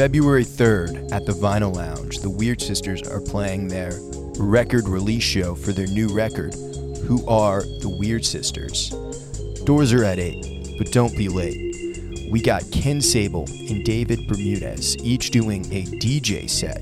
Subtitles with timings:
[0.00, 3.92] February 3rd at the Vinyl Lounge, the Weird Sisters are playing their
[4.38, 6.54] record release show for their new record,
[7.04, 8.88] Who Are the Weird Sisters.
[9.66, 12.30] Doors are at 8, but don't be late.
[12.32, 16.80] We got Ken Sable and David Bermudez each doing a DJ set,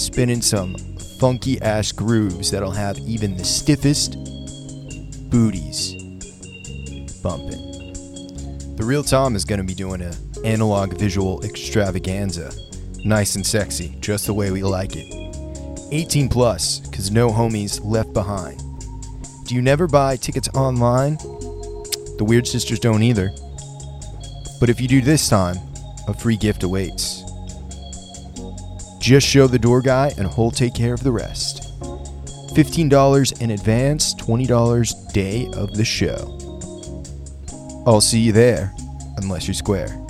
[0.00, 0.74] spinning some
[1.20, 4.12] funky ass grooves that'll have even the stiffest
[5.28, 5.96] booties
[7.22, 7.72] bumping.
[8.76, 10.12] The real Tom is going to be doing a
[10.44, 12.52] analog visual extravaganza.
[13.04, 15.12] Nice and sexy, just the way we like it.
[15.90, 18.62] 18 plus, cause no homies left behind.
[19.46, 21.16] Do you never buy tickets online?
[21.16, 23.30] The Weird Sisters don't either.
[24.60, 25.56] But if you do this time,
[26.08, 27.22] a free gift awaits.
[29.00, 31.72] Just show the door guy and he'll take care of the rest.
[32.54, 36.38] $15 in advance, $20 day of the show.
[37.86, 38.72] I'll see you there,
[39.16, 40.01] unless you're square.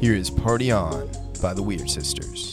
[0.00, 1.10] Here is Party On
[1.42, 2.47] by the Weird Sisters.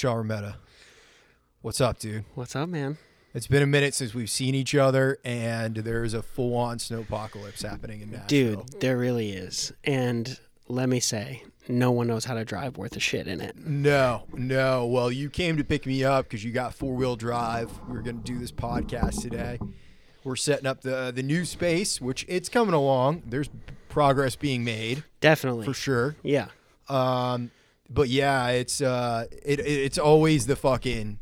[0.00, 0.56] Danny Shaw-Remeta.
[1.60, 2.24] What's up, dude?
[2.34, 2.96] What's up, man?
[3.34, 7.62] It's been a minute since we've seen each other, and there's a full on snowpocalypse
[7.62, 8.62] happening in Nashville.
[8.62, 9.72] Dude, there really is.
[9.84, 13.58] And let me say, no one knows how to drive worth a shit in it.
[13.58, 14.86] No, no.
[14.86, 17.70] Well, you came to pick me up because you got four wheel drive.
[17.86, 19.58] We are going to do this podcast today.
[20.24, 23.24] We're setting up the the new space, which it's coming along.
[23.26, 23.50] There's
[23.90, 25.66] progress being made Definitely.
[25.66, 26.16] for sure.
[26.22, 26.48] Yeah.
[26.88, 27.50] Um,
[27.90, 31.18] but yeah, it's uh, it, it it's always the fucking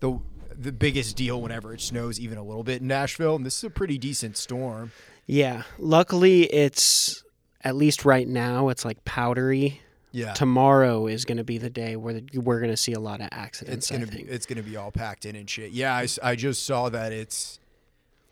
[0.00, 0.18] the
[0.56, 3.64] the biggest deal whenever it snows even a little bit in Nashville, and this is
[3.64, 4.92] a pretty decent storm.
[5.26, 5.62] Yeah.
[5.78, 7.22] Luckily, it's
[7.62, 9.80] at least right now, it's like powdery.
[10.12, 12.98] Yeah, Tomorrow is going to be the day where the, we're going to see a
[12.98, 13.88] lot of accidents.
[13.88, 14.10] it's accidents.
[14.16, 15.70] gonna be it's gonna be all packed in and shit.
[15.70, 17.60] Yeah, I, I just saw that it's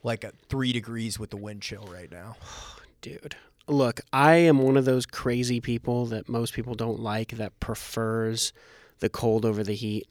[0.02, 2.34] like a three degrees with the wind chill right now.
[3.00, 3.36] Dude.
[3.68, 8.52] Look, I am one of those crazy people that most people don't like that prefers
[9.00, 10.06] the cold over the heat.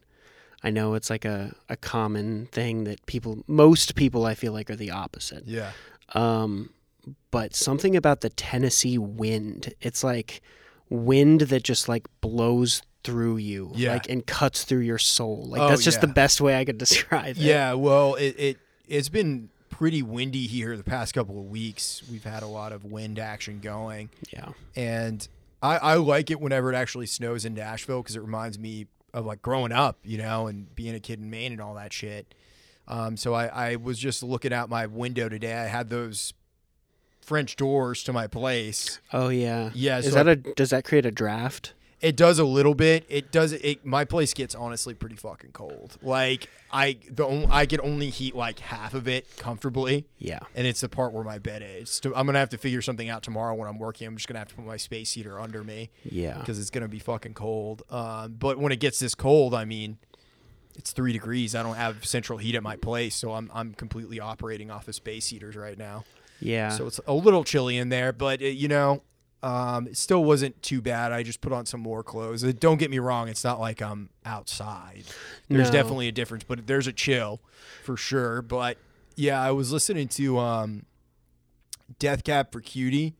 [0.63, 4.69] I know it's like a, a common thing that people, most people I feel like
[4.69, 5.44] are the opposite.
[5.48, 5.71] Yeah,
[6.13, 6.71] Um,
[7.31, 9.74] but something about the Tennessee wind.
[9.81, 10.42] It's like
[10.89, 13.94] wind that just like blows through you, Yeah.
[13.94, 15.45] like and cuts through your soul.
[15.48, 17.44] Like Oh, that's just the best way I could describe it.
[17.44, 18.57] Yeah, well, it, it
[18.88, 22.01] it's been pretty windy here the past couple of weeks.
[22.12, 24.50] We've had a lot of wind action going, Yeah.
[24.75, 25.27] and
[25.62, 29.25] I, I like it whenever it actually snows in Nashville because it reminds me of
[29.27, 32.33] like growing up, you know, and being a kid in Maine and all that shit.
[32.88, 35.53] Um, so I, I was just looking out my window today.
[35.53, 36.33] I had those
[37.21, 39.00] French doors to my place.
[39.13, 39.69] Oh yeah.
[39.75, 41.73] Yeah, Is so that a does that create a draft?
[41.99, 43.05] It does a little bit.
[43.09, 43.53] It does.
[43.53, 45.97] It my place gets honestly pretty fucking cold.
[46.03, 50.39] Like I the on- I can only heat like half of it comfortably, Yeah.
[50.53, 51.99] and it's the part where my bed is.
[52.15, 54.05] I'm gonna have to figure something out tomorrow when I'm working.
[54.07, 56.38] I'm just gonna have to put my space heater under me Yeah.
[56.38, 57.81] because it's gonna be fucking cold.
[57.89, 59.97] Um, but when it gets this cold, I mean,
[60.75, 61.55] it's three degrees.
[61.55, 64.94] I don't have central heat at my place, so I'm I'm completely operating off of
[64.94, 66.05] space heaters right now.
[66.39, 66.69] Yeah.
[66.69, 69.01] So it's a little chilly in there, but it, you know,
[69.44, 71.12] um, it still wasn't too bad.
[71.12, 72.44] I just put on some more clothes.
[72.44, 75.04] Uh, Don't get me wrong; it's not like I'm outside.
[75.48, 75.74] There's No.
[75.74, 77.39] definitely a difference, but there's a chill
[77.84, 78.42] for sure.
[78.42, 78.78] But
[79.16, 80.86] yeah, I was listening to um,
[82.00, 83.16] Death Cab for Cutie.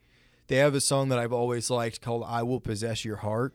[0.48, 3.54] They have a song that I've always liked called "I Will Possess Your Heart."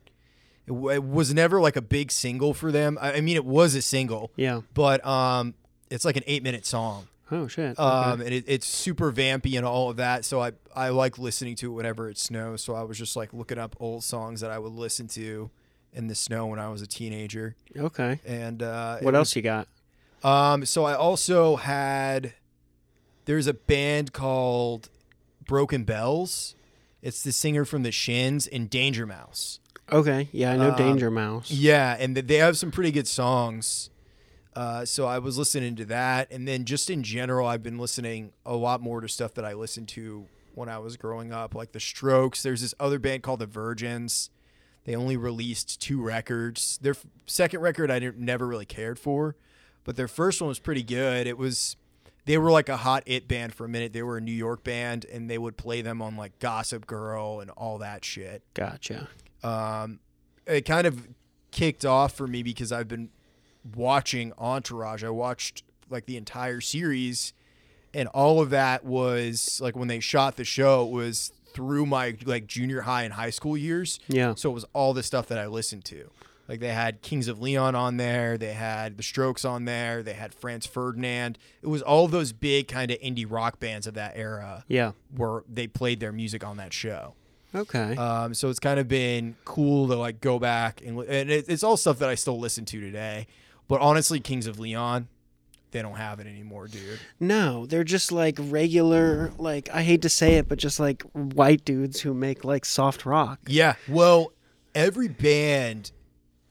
[0.66, 2.96] It, w- it was never like a big single for them.
[3.00, 4.60] I, I mean, it was a single, yeah.
[4.74, 5.54] but um,
[5.90, 7.08] it's like an eight-minute song.
[7.32, 7.78] Oh shit.
[7.78, 7.82] Okay.
[7.82, 10.24] Um, and it, it's super vampy and all of that.
[10.24, 12.62] So I, I like listening to it whenever it snows.
[12.62, 15.50] So I was just like looking up old songs that I would listen to
[15.94, 17.56] in the snow when I was a teenager.
[17.76, 18.20] okay.
[18.26, 19.66] And uh, What was- else you got?
[20.22, 22.34] Um, so I also had
[23.24, 24.88] there's a band called
[25.46, 26.54] Broken Bells.
[27.02, 29.58] It's the singer from the Shins and Danger Mouse.
[29.90, 30.28] Okay.
[30.32, 31.50] Yeah, I know Um, Danger Mouse.
[31.50, 33.90] Yeah, and they have some pretty good songs.
[34.54, 38.32] Uh, so I was listening to that, and then just in general, I've been listening
[38.44, 41.72] a lot more to stuff that I listened to when I was growing up, like
[41.72, 42.42] the Strokes.
[42.42, 44.28] There's this other band called the Virgins.
[44.84, 46.78] They only released two records.
[46.82, 49.36] Their f- second record I never really cared for,
[49.84, 51.26] but their first one was pretty good.
[51.26, 51.76] It was
[52.26, 53.92] they were like a hot it band for a minute.
[53.94, 57.40] They were a New York band, and they would play them on like Gossip Girl
[57.40, 59.08] and all that shit Gotcha.
[59.42, 60.00] um,
[60.46, 61.08] it kind of
[61.52, 63.08] kicked off for me because I've been
[63.74, 65.04] watching Entourage.
[65.04, 67.32] I watched like the entire series,
[67.94, 70.86] and all of that was like when they shot the show.
[70.86, 74.00] It was through my like junior high and high school years.
[74.08, 74.34] Yeah.
[74.34, 76.10] So it was all the stuff that I listened to.
[76.48, 80.12] Like they had Kings of Leon on there, they had the Strokes on there, they
[80.14, 81.38] had Franz Ferdinand.
[81.62, 84.92] It was all those big kind of indie rock bands of that era Yeah.
[85.16, 87.14] where they played their music on that show.
[87.54, 87.96] Okay.
[87.96, 91.62] Um, so it's kind of been cool to like go back and, and it, it's
[91.62, 93.28] all stuff that I still listen to today.
[93.72, 95.08] But honestly, Kings of Leon,
[95.70, 97.00] they don't have it anymore, dude.
[97.18, 101.64] no, they're just like regular, like I hate to say it, but just like white
[101.64, 103.38] dudes who make like soft rock.
[103.46, 103.76] Yeah.
[103.88, 104.32] Well,
[104.74, 105.90] every band,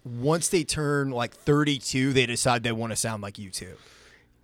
[0.03, 3.67] once they turn like 32, they decide they want to sound like U2.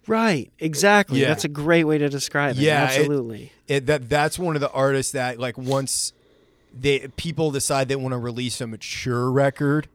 [0.05, 0.51] Right.
[0.60, 1.19] Exactly.
[1.22, 1.29] Yeah.
[1.29, 2.62] That's a great way to describe it.
[2.62, 3.51] Yeah, it- Absolutely.
[3.67, 6.13] It, that that's one of the artists that like once
[6.79, 9.89] they people decide they want to release a mature record,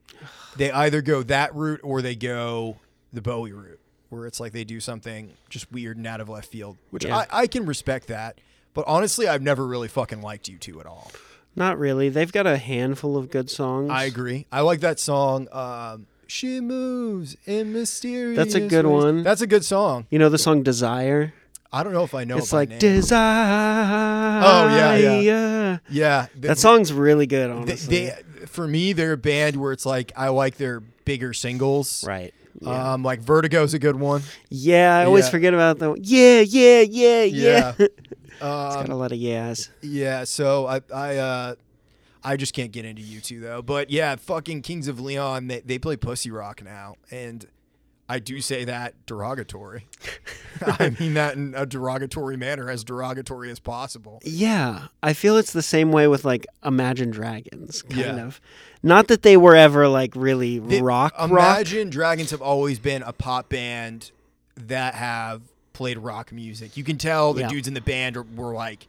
[0.57, 2.77] they either go that route or they go
[3.13, 3.81] the Bowie route,
[4.11, 7.19] where it's like they do something just weird and out of left field, which Yeah.
[7.19, 8.39] I, I can respect that.
[8.75, 11.11] But honestly, I've never really fucking liked U2 at all.
[11.55, 12.09] Not really.
[12.09, 13.91] They've got a handful of good songs.
[13.91, 14.47] I agree.
[14.51, 15.49] I like that song.
[15.53, 18.39] Um, she moves in mysterious.
[18.39, 19.05] That's a good ways.
[19.05, 19.23] one.
[19.23, 20.07] That's a good song.
[20.09, 21.35] You know the song Desire?
[21.71, 22.39] I don't know if I know.
[22.39, 22.79] it's it by like name.
[22.79, 24.41] Desire.
[24.43, 25.19] Oh, yeah, yeah.
[25.89, 26.27] yeah.
[26.33, 28.07] th- That song's really good, honestly.
[28.07, 32.05] they for me they're a band where it's like I like their bigger singles.
[32.07, 32.33] right.
[32.61, 32.93] Yeah.
[32.93, 34.23] Um, like Vertigo's a good one.
[34.51, 35.31] yeah, I always yeah.
[35.31, 37.75] forget about the yeah, yeah, yeah, yeah.
[37.79, 37.87] Yeah.
[37.89, 39.71] it's got a Um, lot of yeahs.
[39.81, 40.25] yeah.
[40.25, 41.55] So I I uh
[42.23, 43.63] I just can't get into U2 though.
[43.63, 47.47] But yeah, fucking Kings of Leon they they play pussy rock now, and
[48.13, 49.87] I do say that derogatory.
[50.67, 54.21] I mean that in a derogatory manner, as derogatory as possible.
[54.23, 58.27] Yeah, I feel it's the same way with like Imagine Dragons, kind Yeah.
[58.27, 58.39] of.
[58.83, 61.31] Not that they were ever like really They- rock rock.
[61.31, 64.11] Imagine Dragons have always been a pop band
[64.57, 65.41] that have
[65.73, 66.77] played rock music.
[66.77, 67.49] You can tell the Yeah.
[67.49, 68.89] dudes in the band were like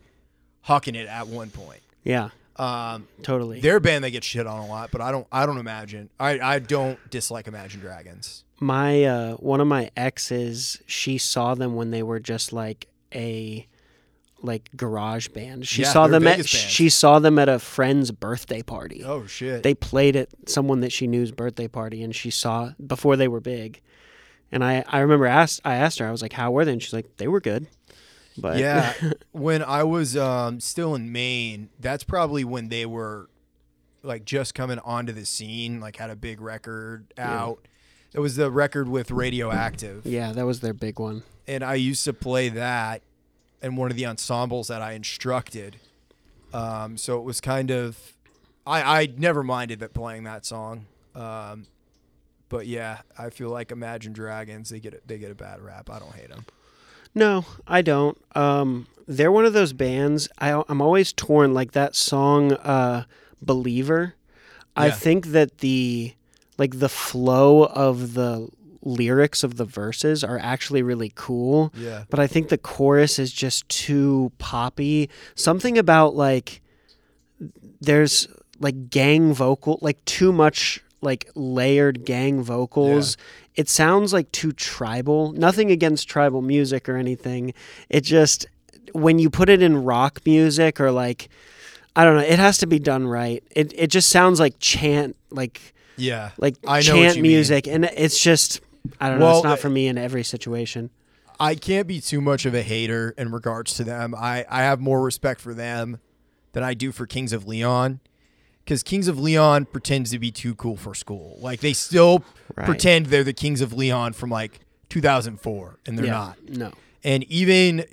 [0.68, 1.80] hucking it at one point.
[2.04, 3.60] Yeah, Um, totally.
[3.62, 5.26] their band they get shit on a lot, but I don't.
[5.32, 6.10] I don't imagine.
[6.20, 8.44] I I don't dislike Imagine Dragons.
[8.60, 13.68] my uh one of my exes she saw them when they were just like a
[14.42, 18.62] like garage band she Yeah, saw them at she saw them at a friend's birthday
[18.62, 19.64] party Oh shit.
[19.64, 23.40] they played at someone that she knew's birthday party and she saw before they were
[23.40, 23.82] big
[24.52, 26.84] and i i remember asked i asked her i was like how were they and
[26.84, 27.68] she's like they were good
[28.38, 28.94] But yeah,
[29.32, 33.30] when I was um, still in Maine, that's probably when they were
[34.02, 35.80] like just coming onto the scene.
[35.80, 37.60] Like had a big record out.
[38.14, 41.24] It was the record with Radioactive, yeah, that was their big one.
[41.48, 43.02] and I used to play that
[43.62, 45.78] in one of the ensembles that I instructed.
[46.54, 47.98] Um, so it was kind of,
[48.68, 50.86] I I never minded that playing that song.
[51.16, 51.66] Um,
[52.50, 55.90] but yeah, I feel like Imagine Dragons they get a, they get a bad rap.
[55.90, 56.46] I don't hate them.
[57.16, 58.18] No, I don't.
[58.36, 60.28] Um, they're one of those bands.
[60.40, 61.54] I, I'm always torn.
[61.54, 63.06] Like that song, uh,
[63.42, 64.16] "Believer."
[64.76, 66.14] I think that the
[66.58, 68.50] like the flow of the
[68.82, 71.72] lyrics of the verses are actually really cool.
[71.78, 72.04] Yeah.
[72.10, 75.10] But I think the chorus is just too poppy.
[75.36, 76.62] Something about like
[77.82, 78.28] there's
[78.60, 83.18] like gang vocal, like too much like layered gang vocals.
[83.56, 85.32] It sounds like too tribal.
[85.34, 87.54] Nothing against tribal music or anything.
[87.90, 88.46] It just
[88.94, 91.30] when you put it in rock music or like
[91.96, 93.44] I don't know, it has to be done right.
[93.52, 96.32] It it just sounds like chant like Yeah.
[96.38, 97.32] like I chant you mean.
[97.34, 98.62] music and it's just
[99.00, 100.90] I don't know, it's not uh, for me in every situation.
[101.40, 104.14] I can't be too much of a hater in regards to them.
[104.16, 106.00] I, I have more respect for them
[106.54, 108.00] than I do for Kings of Leon.
[108.64, 111.38] Because Kings of Leon pretends to be too cool for school.
[111.42, 112.24] Like they still
[112.56, 112.66] Right.
[112.66, 116.12] pretend they're the Kings of Leon from like 2004, and they're yeah.
[116.12, 116.38] not.
[116.50, 116.72] No.
[117.04, 117.86] And even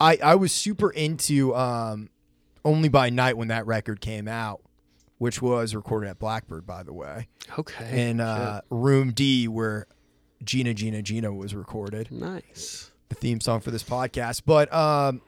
[0.00, 2.10] I I was super into um,
[2.64, 4.60] Only by Night when that record came out,
[5.18, 8.08] which was recorded at Blackbird, by the way, Okay.
[8.08, 9.86] in uh, Room D where
[10.44, 12.90] Gina Gina Gina was recorded nice.
[13.08, 14.42] the theme song for this podcast.
[14.44, 15.22] But um,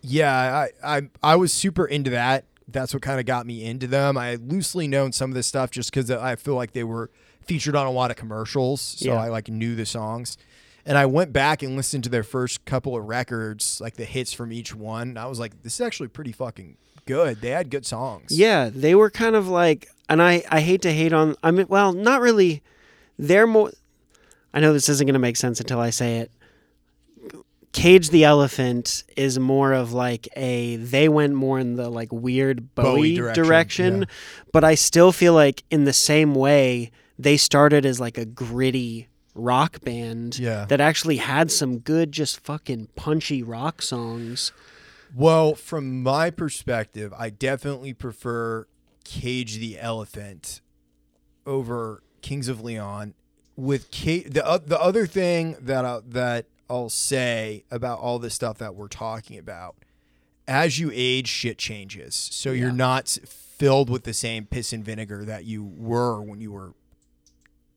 [0.00, 2.44] yeah, I, I I was super into that.
[2.68, 4.16] That's what kind of got me into them.
[4.16, 7.10] I loosely known some of this stuff just because I feel like they were
[7.46, 9.20] featured on a lot of commercials, so Yeah.
[9.20, 10.36] I like knew the songs.
[10.84, 14.32] And I went back and listened to their first couple of records, like the hits
[14.32, 15.10] from each one.
[15.10, 16.76] And I was like, this is actually pretty fucking
[17.06, 17.40] good.
[17.40, 18.32] They had good songs.
[18.36, 21.66] Yeah, they were kind of like, and I, I hate to hate on, I mean,
[21.68, 22.62] well, not really.
[23.18, 23.70] They're more,
[24.52, 26.30] I know this isn't going to make sense until I say it.
[27.72, 32.74] Cage the Elephant is more of like a, they went more in the like weird
[32.74, 34.06] Bowie, Bowie direction, direction, yeah.
[34.52, 39.08] but I still feel like in the same way, they started as like a gritty
[39.34, 40.66] rock band Yeah.
[40.66, 44.52] that actually had some good, just fucking punchy rock songs.
[45.14, 48.66] Well, from my perspective, I definitely prefer
[49.04, 50.60] Cage the Elephant
[51.46, 53.14] over Kings of Leon.
[53.56, 58.34] With Ca- the uh, the other thing that I, that I'll say about all this
[58.34, 59.76] stuff that we're talking about,
[60.48, 62.14] as you age, shit changes.
[62.32, 66.50] So you're not filled with the same piss and vinegar that you were when you
[66.50, 66.72] were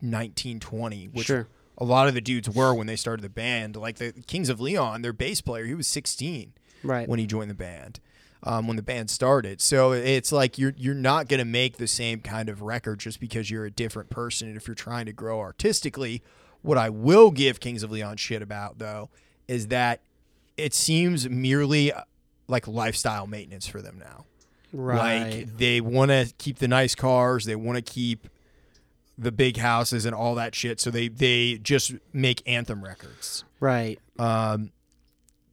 [0.02, 1.48] 19, 20, which Sure.
[1.78, 3.76] a lot of the dudes were when they started the band.
[3.76, 7.08] Like the Kings of Leon, their bass player, he was 16 Right.
[7.08, 8.00] when he joined the band.
[8.44, 12.20] Um, when the band started, so it's like you're you're not gonna make the same
[12.20, 14.48] kind of record just because you're a different person.
[14.50, 16.22] And if you're trying to grow artistically,
[16.66, 19.10] what I will give Kings of Leon shit about though
[19.48, 20.02] is that
[20.58, 22.02] it seems merely uh,
[22.48, 24.26] like lifestyle maintenance for them now.
[24.74, 25.20] right.
[25.40, 28.28] Like they want to keep the nice cars, they want to keep
[29.18, 30.80] the big houses and all that shit.
[30.80, 34.00] So they they just make anthem records right.
[34.20, 34.72] Um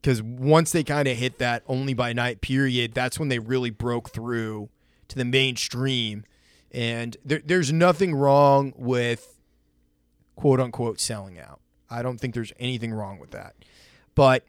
[0.01, 3.71] because once they kind of hit that only by night period, that's when they really
[3.71, 4.69] broke through
[5.07, 6.25] to the mainstream.
[6.73, 9.39] And there, there's nothing wrong with
[10.43, 11.61] quote unquote selling out.
[11.91, 13.55] I don't think there's anything wrong with that.
[14.15, 14.45] But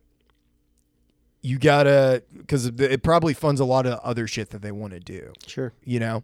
[1.42, 5.00] you gotta, because it probably funds a lot of other shit that they want to
[5.00, 5.74] do Sure.
[5.84, 6.24] you know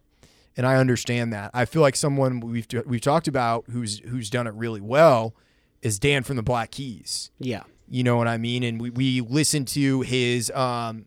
[0.57, 4.47] and i understand that i feel like someone we've we've talked about who's who's done
[4.47, 5.35] it really well
[5.81, 7.63] is dan from the black keys Yeah.
[7.89, 11.05] you know what i mean and we, we listened to his um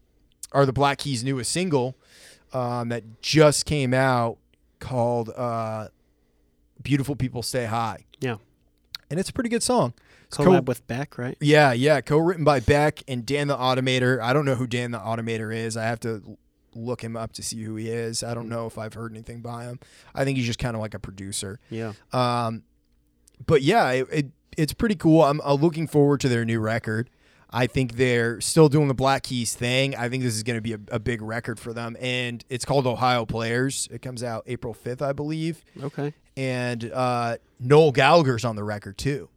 [0.52, 1.96] or the black keys newest single
[2.52, 4.36] um that just came out
[4.78, 5.88] called uh
[6.82, 8.36] beautiful people stay high Yeah.
[9.12, 9.92] And it's a pretty good song
[10.26, 11.36] It's co- Collab with Beck, right?
[11.40, 14.20] yeah, yeah, co-written by Beck and Dan the Automator.
[14.20, 15.76] I don't know who Dan the Automator is.
[15.76, 16.38] I have to
[16.74, 18.22] look him up to see who he is.
[18.24, 19.78] I don't know if I've heard anything by him.
[20.14, 21.60] I think he's just kind of like a producer.
[21.68, 21.92] Yeah.
[22.14, 22.62] Um,
[23.44, 24.26] but yeah, it, it
[24.56, 25.22] it's pretty cool.
[25.22, 27.10] I'm, uh looking forward to their new record.
[27.52, 29.94] I think they're still doing the Black Keys thing.
[29.94, 32.64] I think this is going to be a, a big record for them, and it's
[32.64, 33.88] called Ohio Players.
[33.92, 36.14] It comes out April 5th, I believe Okay.
[36.36, 39.28] and uh, Noel Gallagher's on the record too,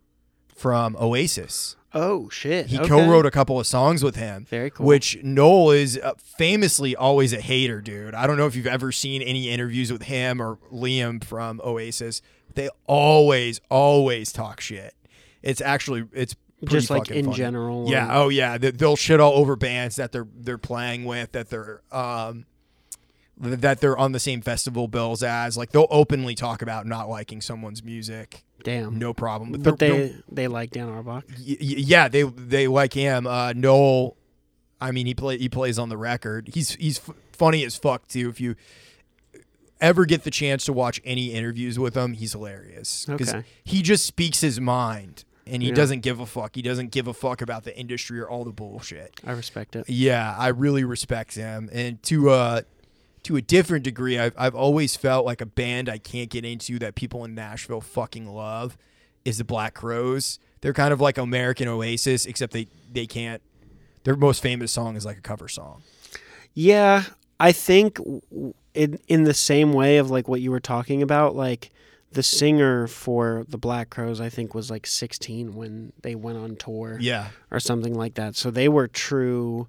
[0.56, 1.76] from Oasis.
[1.94, 2.68] Oh shit.
[2.68, 2.90] He okay.
[2.90, 4.46] co-wrote a couple of songs with him.
[4.50, 4.86] Very cool.
[4.86, 8.14] Which Noel is uh, famously always a hater, dude.
[8.14, 12.22] I don't know if you've ever seen any interviews with him or Liam from Oasis.
[12.54, 14.94] They always, always talk shit.
[15.42, 16.36] It's actually, it's
[16.68, 17.38] just like in funny.
[17.38, 17.90] general.
[17.90, 18.04] Yeah.
[18.04, 18.58] and- Oh yeah.
[18.58, 22.46] They- They'll shit all over bands that they're they're playing with that they're um
[23.38, 25.58] that they're on the same festival bills as.
[25.58, 28.44] Like they'll openly talk about not liking someone's music.
[28.64, 28.98] damn.
[28.98, 29.52] No problem.
[29.52, 31.26] But, but they're- they like Dan Auerbach.
[31.38, 33.28] y- yeah, they they like him.
[33.28, 34.16] Uh, Noel,
[34.80, 36.50] I mean, he play he plays on the record.
[36.54, 38.30] He's he's f- funny as fuck too.
[38.30, 38.56] If you
[39.82, 43.44] ever get the chance to watch any interviews with him, he's hilarious Okay.
[43.64, 45.76] he just speaks his mind and he Yeah.
[45.76, 46.56] doesn't give a fuck.
[46.56, 49.20] He doesn't give a fuck about the industry or all the bullshit.
[49.26, 49.90] I respect it.
[49.90, 51.70] Yeah, I really respect him.
[51.72, 52.62] And to uh
[53.24, 56.78] to a different degree, I've I've always felt like a band I can't get into
[56.80, 58.78] that people in Nashville fucking love
[59.24, 60.40] is the Black Crowes.
[60.62, 63.42] They're kind of like American Oasis, except they they can't.
[64.04, 65.82] Their most famous song is like a cover song.
[66.54, 67.04] Yeah,
[67.40, 68.00] I think
[68.74, 71.72] in in the same way of like what you were talking about, like
[72.12, 76.56] the singer for the Black Crowes, I think was like 16 when they went on
[76.56, 78.36] tour Yeah, or something like that.
[78.36, 79.68] So they were true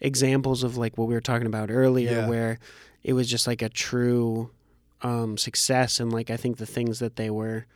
[0.00, 2.28] examples of like what we were talking about earlier, Yeah.
[2.28, 2.58] where
[3.04, 4.50] it was just like a true
[5.02, 7.66] um, success and like I think the things that they were,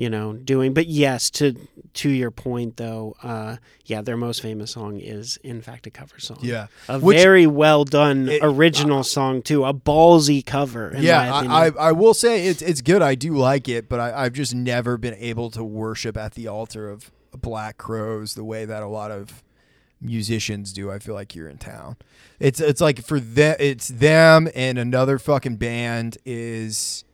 [0.00, 0.72] you know, doing.
[0.72, 1.54] But yes, to
[1.92, 6.18] to your point though, uh, yeah, their most famous song is in fact a cover
[6.18, 10.94] song yeah, a Which- very well done It- original song too, a ballsy cover.
[10.98, 11.34] Yeah.
[11.34, 11.66] I.
[11.66, 13.02] I I will say it's it's good.
[13.02, 16.48] I do like it, but I, I've just never been able to worship at the
[16.48, 19.42] altar of Black Crowes the way that a lot of
[20.00, 20.90] musicians do.
[20.90, 21.96] I feel like you're in town.
[22.38, 27.04] It's it's like for them, it's them and another fucking band is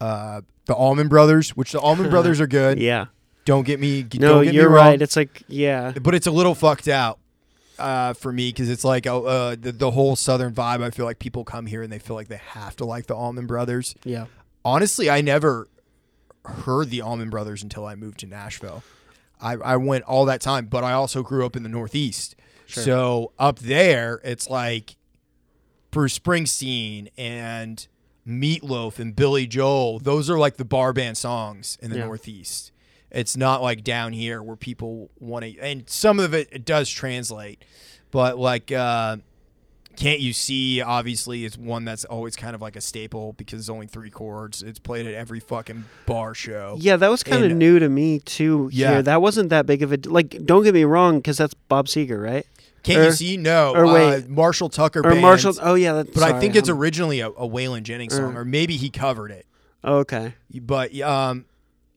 [0.00, 2.78] uh the Allman Brothers, which the Allman Brothers are good.
[2.78, 3.06] yeah,
[3.44, 5.02] Don't get me no, don't get you're wrong, right.
[5.02, 7.18] It's like yeah, but it's a little fucked out.
[7.78, 10.82] Uh, for me, because it's like uh, uh, the, the whole southern vibe.
[10.82, 13.14] I feel like people come here and they feel like they have to like the
[13.14, 14.26] Allman Brothers yeah,
[14.64, 15.68] honestly, I never
[16.44, 18.82] heard the Allman Brothers until I moved to Nashville.
[19.40, 22.34] I, I went all that time, but I also grew up in the Northeast.
[22.66, 22.82] Sure.
[22.82, 24.96] So up there, it's like
[25.92, 27.86] Bruce Springsteen and
[28.28, 29.98] Meatloaf and Billy Joel.
[29.98, 32.04] Those are like the bar band songs in the Yeah.
[32.04, 32.72] Northeast.
[33.10, 36.90] It's not like down here where people want to, and some of it, it does
[36.90, 37.64] translate,
[38.10, 39.16] but like, uh,
[39.96, 40.80] can't you see?
[40.82, 44.62] Obviously, is one that's always kind of like a staple because it's only three chords.
[44.62, 46.76] It's played at every fucking bar show.
[46.78, 46.96] yeah.
[46.96, 48.68] That was kind of new to me too.
[48.72, 48.92] Yeah.
[48.92, 49.02] here.
[49.02, 50.44] that wasn't that big of a like.
[50.44, 52.46] Don't get me wrong, because that's Bob Seger, right?
[52.82, 53.36] Can't Or- you see?
[53.36, 53.72] No.
[53.74, 54.28] or uh, wait.
[54.28, 55.00] Marshall Tucker.
[55.00, 55.54] Or band, Marshall.
[55.60, 58.40] Oh yeah, that, But I think it's I'm- originally a, a Waylon Jennings song, Or-
[58.40, 59.46] or maybe he covered it.
[59.84, 60.34] oh, okay.
[60.60, 61.44] But um,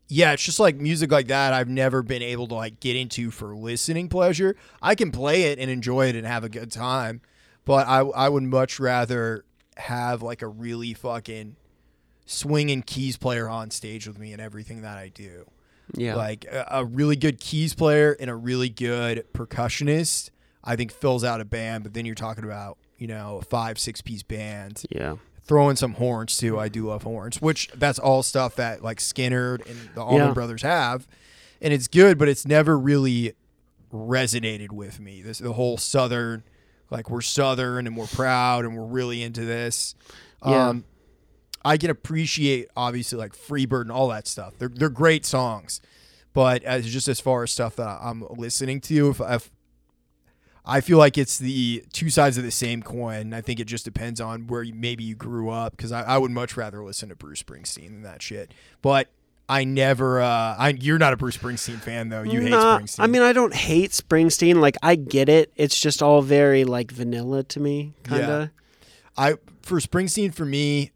[0.08, 1.54] yeah, it's just like music like that.
[1.54, 4.56] I've never been able to like get into for listening pleasure.
[4.82, 7.22] I can play it and enjoy it and have a good time,
[7.66, 9.46] but I I would much rather
[9.78, 11.56] have like a really fucking
[12.26, 15.46] swinging keys player on stage with me and everything that I do.
[15.94, 20.30] Yeah, Like a, a really good keys player and a really good percussionist,
[20.64, 21.84] I think fills out a band.
[21.84, 25.76] But then you're talking about you know a five six piece band yeah, throw in
[25.76, 26.60] some horns too.
[26.60, 30.34] I do love horns, which that's all stuff that like Skynyrd and the Allman Yeah.
[30.34, 31.08] Brothers have,
[31.62, 33.34] and it's good, but it's never really
[33.92, 35.22] resonated with me.
[35.22, 36.44] This the whole Southern,
[36.90, 39.96] like we're Southern and we're proud and we're really into this.
[40.46, 40.70] Yeah.
[40.70, 40.86] Um,
[41.64, 44.54] I can appreciate obviously like Freebird and all that stuff.
[44.58, 45.82] They're they're great songs,
[46.34, 49.52] but as just as far as stuff that I'm listening to, if, if
[50.66, 53.34] I feel like it's the two sides of the same coin.
[53.34, 55.76] I think it just depends on where you, maybe you grew up.
[55.76, 58.54] Because I, I would much rather listen to Bruce Springsteen than that shit.
[58.82, 59.10] But
[59.50, 60.22] I never.
[60.22, 62.22] Uh, I you're not a Bruce Springsteen fan though.
[62.22, 63.04] You hate Springsteen.
[63.04, 64.56] I mean, I don't hate Springsteen.
[64.62, 65.52] Like, I get it.
[65.56, 68.50] It's just all very like vanilla to me, kind of.
[69.18, 70.92] I for Springsteen for me,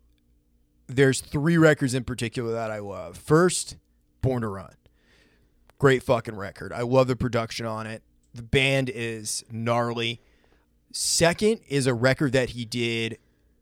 [0.88, 3.18] there's three records in particular that I love.
[3.18, 3.78] First,
[4.22, 4.74] Born to Run.
[5.78, 6.72] Great fucking record.
[6.72, 8.04] I love the production on it.
[8.36, 10.22] The band is gnarly.
[10.92, 13.18] Second is a record that he did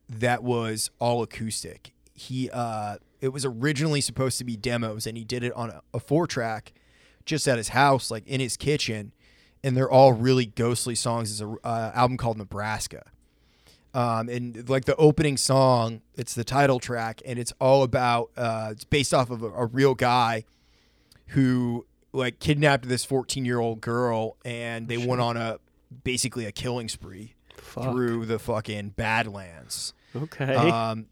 [0.09, 1.93] that was all acoustic.
[2.13, 5.81] He uh it was originally supposed to be demos and he did it on a,
[5.93, 6.73] a four track
[7.23, 9.13] just at his house like in his kitchen
[9.63, 11.31] and they're all really ghostly songs.
[11.31, 13.03] Is a uh, album called Nebraska
[13.93, 18.31] um, and like the opening song, it's the title track, and it's all about.
[18.35, 20.45] Uh, it's based off of a, a real guy
[21.27, 25.59] who like kidnapped this 14 year old girl, and they went on a
[26.03, 27.91] basically a killing spree Fuck.
[27.91, 29.93] through the fucking Badlands.
[30.15, 30.55] Okay.
[30.55, 31.07] Um,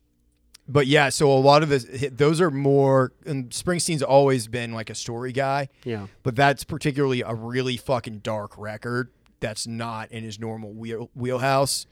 [0.68, 3.12] but yeah, so a lot of this, those are more.
[3.26, 6.08] And Springsteen's always been like a story guy yeah.
[6.24, 9.10] but that's particularly a really fucking dark record
[9.40, 11.88] that's not in his normal wheel, wheelhouse.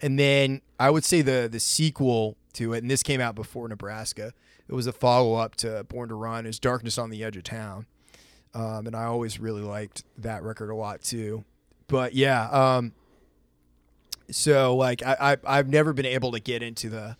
[0.00, 3.68] And then I would say the the sequel to it, and this came out before
[3.68, 4.32] Nebraska.
[4.68, 6.44] It was a follow up to Born to Run.
[6.44, 7.86] Is Darkness on the Edge of Town.
[8.58, 11.44] Um, and I always really liked that record a lot too.
[11.86, 12.92] But yeah, um,
[14.30, 17.16] so like I, I I've never been able to get into the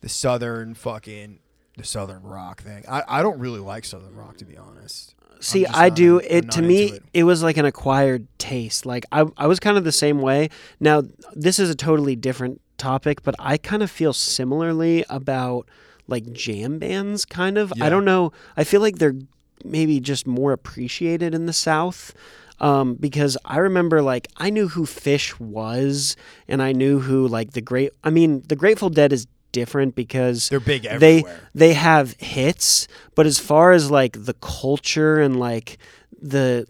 [0.00, 1.40] the southern fucking
[1.76, 2.84] the southern rock thing.
[2.88, 5.14] I, I don't really like southern rock to be honest.
[5.40, 6.20] See, I not- do.
[6.20, 7.02] I'm It to me, it.
[7.12, 7.24] it.
[7.24, 8.86] was like an acquired taste.
[8.86, 10.48] Like I, I was kind of the same way.
[10.80, 11.02] Now,
[11.34, 15.68] this is a totally different topic, but I kind of feel similarly about
[16.08, 17.26] like jam bands.
[17.26, 17.70] Kind of.
[17.76, 17.84] Yeah.
[17.84, 18.32] I don't know.
[18.56, 19.16] I feel like they're
[19.64, 22.14] maybe just more appreciated in the South.
[22.58, 26.16] Um, because I remember, like, I knew who Phish was,
[26.48, 27.92] and I knew who, like, the Great.
[28.02, 33.24] I mean, the Grateful Dead is different because They're big they they have hits, but
[33.24, 35.78] as far as like the culture and like
[36.20, 36.66] the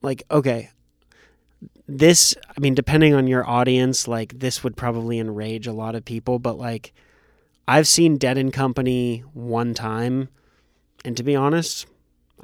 [0.00, 0.70] like okay,
[1.86, 6.06] this I mean depending on your audience, like this would probably enrage a lot of
[6.06, 6.94] people, but like
[7.68, 10.30] I've seen Dead and Company one time
[11.04, 11.86] and to be honest,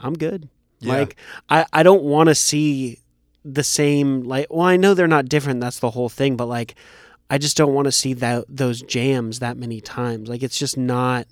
[0.03, 0.49] I'm good.
[0.81, 0.95] Yeah.
[0.95, 1.17] Like
[1.49, 2.99] I I don't want to see
[3.45, 6.75] the same like well I know they're not different, that's the whole thing, but like
[7.31, 10.29] I just don't want to see that those jams that many times.
[10.29, 11.27] Like it's just not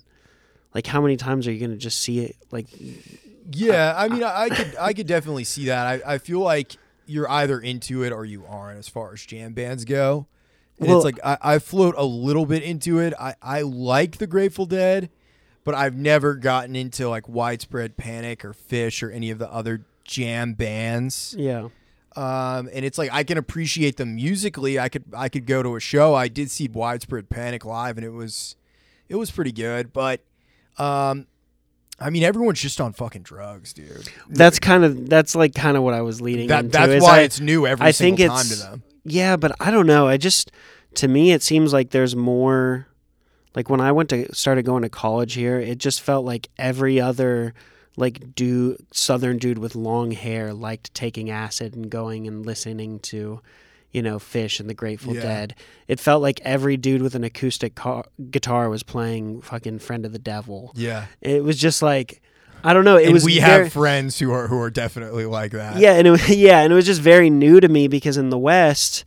[0.73, 2.67] like how many times are you going to just see it like
[3.51, 5.85] Yeah, I mean, I, I could, I could definitely see that.
[6.05, 9.53] I, I feel like you're either into it or you aren't, as far as jam
[9.53, 10.27] bands go.
[10.79, 13.13] And Well- it's like I, I float a little bit into it.
[13.19, 15.09] I, I like the Grateful Dead,
[15.63, 19.85] but I've never gotten into like Widespread Panic or Phish or any of the other
[20.03, 21.35] jam bands.
[21.37, 21.69] yeah.
[22.13, 24.77] Um, and it's like I can appreciate them musically.
[24.77, 26.13] I could, I could go to a show.
[26.13, 28.57] I did see Widespread Panic live, and it was,
[29.07, 29.93] it was pretty good.
[29.93, 30.19] But,
[30.77, 31.25] um,
[32.01, 34.09] I mean, everyone's just on fucking drugs, dude.
[34.29, 36.77] That's kind of that's like kind of what I was leading That, into.
[36.77, 38.83] that's why I- it's new every I single think time it's to them.
[39.05, 40.07] Yeah, but I don't know.
[40.07, 40.51] I just
[40.95, 42.87] to me it seems like there's more
[43.55, 46.99] like when I went to started going to college here, it just felt like every
[47.01, 47.53] other
[47.97, 53.41] like dude southern dude with long hair liked taking acid and going and listening to
[53.91, 55.21] you know Phish and the Grateful Yeah.
[55.21, 55.55] Dead.
[55.89, 60.13] It felt like every dude with an acoustic car- guitar was playing fucking Friend of
[60.13, 60.71] the Devil.
[60.75, 62.21] Yeah, It was just like
[62.63, 65.25] I don't know, it and was we very- have friends who are who are definitely
[65.25, 65.77] like that.
[65.79, 68.37] yeah, and it, yeah, and it was just very new to me because in the
[68.37, 69.03] West,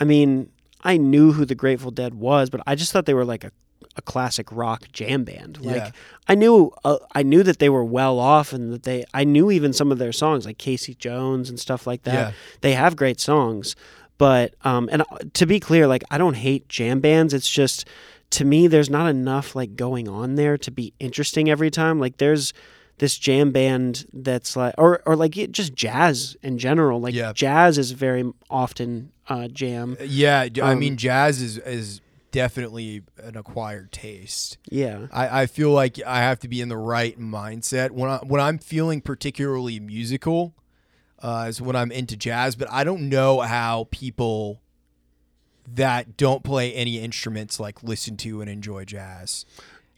[0.00, 0.48] I mean,
[0.82, 3.50] I knew who the Grateful Dead was, but I just thought they were like a,
[3.96, 5.60] a classic rock jam band.
[5.60, 5.90] Like Yeah.
[6.28, 9.50] I knew uh, I knew that they were well off and that they I knew
[9.50, 12.14] even some of their songs like Casey Jones and stuff like that.
[12.14, 12.32] Yeah.
[12.62, 13.76] They have great songs,
[14.18, 17.34] but um and uh, to be clear, like I don't hate jam bands.
[17.34, 17.86] It's just
[18.30, 21.98] to me there's not enough like going on there to be interesting every time.
[22.00, 22.54] Like there's
[22.98, 27.00] this jam band that's like or or like it- just jazz in general.
[27.00, 27.32] Like Yeah.
[27.34, 29.96] jazz is very often uh jam.
[30.04, 30.46] yeah.
[30.62, 32.00] I Um, mean, jazz is is
[32.32, 34.58] definitely an acquired taste.
[34.68, 35.06] Yeah.
[35.12, 38.40] I, I feel like I have to be in the right mindset when I when
[38.40, 40.54] I'm feeling particularly musical,
[41.20, 42.56] uh, is when I'm into jazz.
[42.56, 44.60] But I don't know how people
[45.72, 49.46] that don't play any instruments like listen to and enjoy jazz.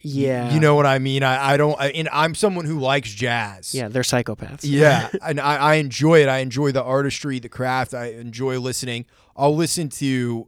[0.07, 0.53] Yeah.
[0.53, 1.23] You know what I mean?
[1.23, 1.79] I, I don't.
[1.79, 3.73] I, and I'm someone who likes jazz.
[3.73, 4.59] Yeah, they're psychopaths.
[4.61, 6.29] Yeah, and I, I enjoy it.
[6.29, 7.95] I enjoy the artistry, the craft.
[7.95, 9.07] I enjoy listening.
[9.35, 10.47] I'll listen to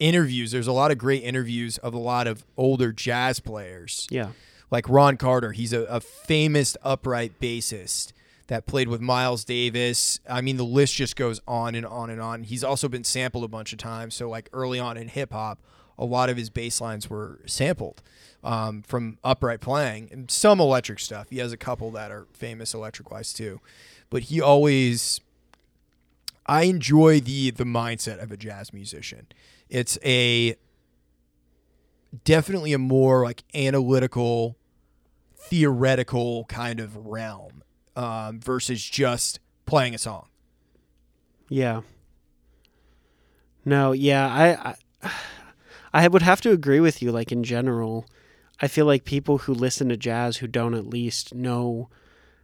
[0.00, 0.50] interviews.
[0.50, 4.30] There's a lot of great interviews of a lot of older jazz players, Yeah.
[4.70, 5.52] like Ron Carter.
[5.52, 8.12] He's a, a famous upright bassist
[8.48, 10.18] that played with Miles Davis.
[10.28, 12.42] I mean, the list just goes on and on and on.
[12.42, 14.16] He's also been sampled a bunch of times.
[14.16, 15.60] So, like early on in hip hop,
[15.96, 18.02] a lot of his bass lines were sampled
[18.42, 21.28] um, from upright playing and some electric stuff.
[21.30, 23.60] He has a couple that are famous electric wise too.
[24.08, 25.20] But he always
[26.46, 29.26] I enjoy the the mindset of a jazz musician.
[29.70, 30.56] It's a
[32.24, 34.56] definitely a more like analytical,
[35.36, 37.62] theoretical kind of realm
[37.96, 40.26] um, versus just playing a song.
[41.48, 41.82] Yeah.
[43.64, 45.10] No, yeah, I, I
[45.92, 48.06] I would have to agree with you like in general.
[48.60, 51.88] I feel like people who listen to jazz who don't at least know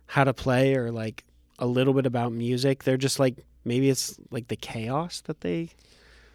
[0.06, 1.24] how to play or like
[1.58, 5.70] a little bit about music, they're just like maybe it's like the chaos that they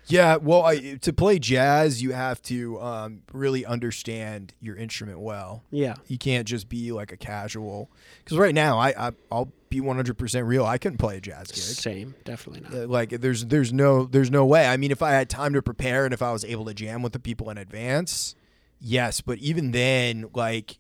[0.08, 5.64] Yeah, well, I, to play jazz, you have to um, really understand your instrument well.
[5.72, 5.96] Yeah.
[6.08, 7.90] You can't just be like a casual.
[8.24, 10.66] Because right now, I, I I'll be one hundred percent real.
[10.66, 11.64] I couldn't play a jazz gig.
[11.64, 12.74] Same, definitely not.
[12.74, 14.68] Uh, Like there's there's no there's no way.
[14.68, 17.04] I mean, if I had time to prepare and if I was able to jam
[17.04, 18.36] with the people in advance,
[18.82, 19.22] yes.
[19.22, 20.80] But even then, like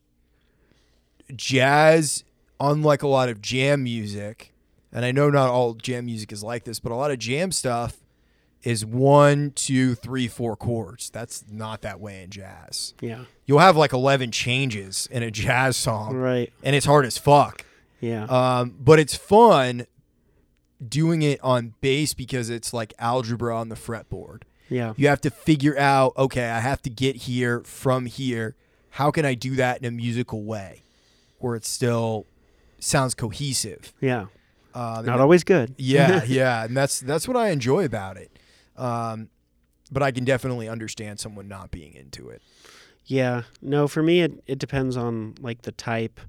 [1.35, 2.23] jazz,
[2.59, 4.53] unlike a lot of jam music,
[4.91, 7.51] and I know not all jam music is like this, but a lot of jam
[7.51, 7.97] stuff
[8.63, 11.09] is one, two, three, four chords.
[11.09, 12.93] That's not that way in jazz.
[13.01, 13.21] Yeah.
[13.45, 16.51] You'll have like eleven changes in a jazz song, Right.
[16.63, 17.65] and it's hard as fuck.
[17.99, 18.23] Yeah.
[18.25, 19.85] Um, but it's fun
[20.87, 24.43] doing it on bass because it's like algebra on the fretboard.
[24.69, 24.93] yeah.
[24.97, 28.55] You have to figure out, okay, I have to get here from here.
[28.91, 30.81] How can I do that in a musical way
[31.39, 32.25] where it still
[32.79, 33.93] sounds cohesive?
[34.01, 34.25] Yeah.
[34.73, 35.75] Um, Not always good.
[35.77, 38.31] yeah, yeah, and that's that's what I enjoy about it.
[38.81, 39.29] Um,
[39.91, 42.41] but I can definitely understand someone not being into it.
[43.05, 43.43] Yeah.
[43.61, 46.19] No, for me it, it depends on like the type.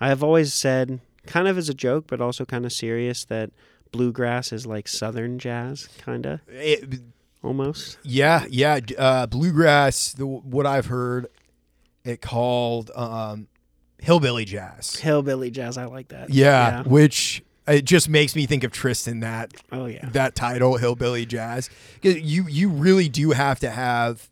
[0.00, 3.50] I have always said kind of as a joke but also kind of serious that
[3.92, 7.00] bluegrass is like southern jazz kind of It-
[7.42, 7.98] almost.
[8.02, 10.12] yeah, yeah, uh, bluegrass.
[10.12, 11.26] The, what I've heard,
[12.04, 13.48] it called um,
[13.98, 14.96] hillbilly jazz.
[14.96, 16.30] Hillbilly jazz, I like that.
[16.30, 20.08] Yeah, which it just makes me think of Tristan that Oh yeah.
[20.10, 21.70] that title, hillbilly jazz.
[22.02, 24.28] you you really do have to have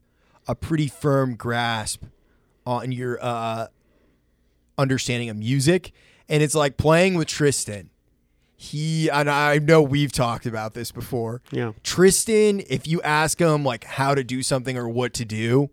[0.47, 2.03] a pretty firm grasp
[2.67, 3.67] on your uh,
[4.77, 5.93] understanding of music,
[6.29, 7.91] and it's like playing with Tristan.
[8.57, 11.43] He and I know we've talked about this before.
[11.53, 11.73] Yeah.
[11.85, 15.71] Tristan, if you ask him like how to do something or what to do,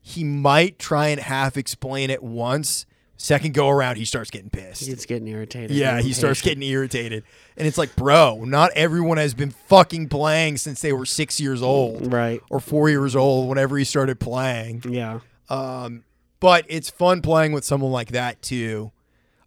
[0.00, 2.84] he might try and half explain it once.
[3.20, 4.86] Second go around, he starts getting pissed.
[4.86, 5.72] He's getting irritated.
[5.72, 7.24] Yeah, he starts getting irritated.
[7.56, 11.60] And it's like, bro, not everyone has been fucking playing since they were six years
[11.60, 12.40] old right.
[12.48, 14.84] or four years old whenever he started playing.
[14.88, 15.18] Yeah.
[15.50, 16.04] Um,
[16.38, 18.92] but it's fun playing with someone like that too.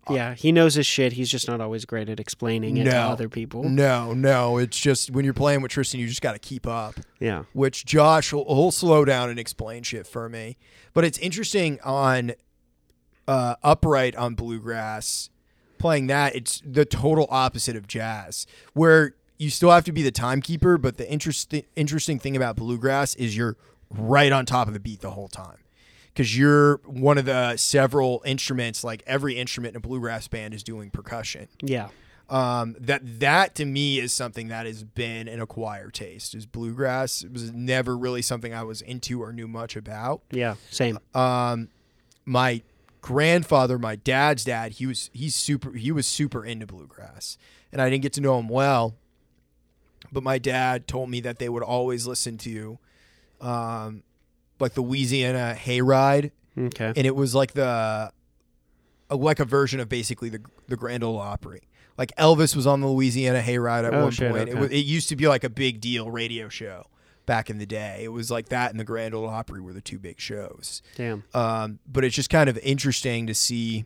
[0.09, 1.13] Yeah, he knows his shit.
[1.13, 3.63] He's just not always great at explaining it to other people.
[3.63, 6.95] No, no, it's just when you're playing with Tristan, you just got to keep up.
[7.19, 7.43] Yeah.
[7.53, 10.57] Which Josh will he'll slow down and explain shit for me.
[10.93, 12.33] But it's interesting on
[13.31, 15.29] uh, upright on bluegrass
[15.77, 16.35] playing that.
[16.35, 20.77] It's the total opposite of jazz, where you still have to be the timekeeper.
[20.77, 23.55] But the interesting interesting thing about bluegrass is you're
[23.89, 25.59] right on top of the beat the whole time
[26.13, 28.83] because you're one of the several instruments.
[28.83, 31.47] Like every instrument in a bluegrass band is doing percussion.
[31.61, 31.87] Yeah.
[32.29, 36.35] Um, that that to me is something that has been an acquired taste.
[36.35, 37.23] Is bluegrass?
[37.23, 40.21] It was never really something I was into or knew much about.
[40.31, 40.55] Yeah.
[40.69, 40.99] Same.
[41.15, 41.69] Um,
[42.25, 42.61] my
[43.01, 47.37] grandfather, my dad's dad, he was he's super he was super into bluegrass,
[47.71, 48.95] and I didn't get to know him well.
[50.11, 52.79] But my dad told me that they would always listen to,
[53.39, 54.03] um,
[54.59, 56.87] like the Louisiana Hayride, Okay.
[56.95, 58.11] and it was like the
[59.09, 61.61] like a version of basically the the Grand Ole Opry.
[61.97, 64.49] Like Elvis was on the Louisiana Hayride at Oh, one shit, point.
[64.49, 64.59] It, okay.
[64.61, 66.85] was, it used to be like a big deal radio show
[67.25, 68.01] back in the day.
[68.03, 70.81] It was like that and the Grand Ole Opry were the two big shows.
[70.95, 71.23] Damn.
[71.33, 73.85] Um, but it's just kind of interesting to see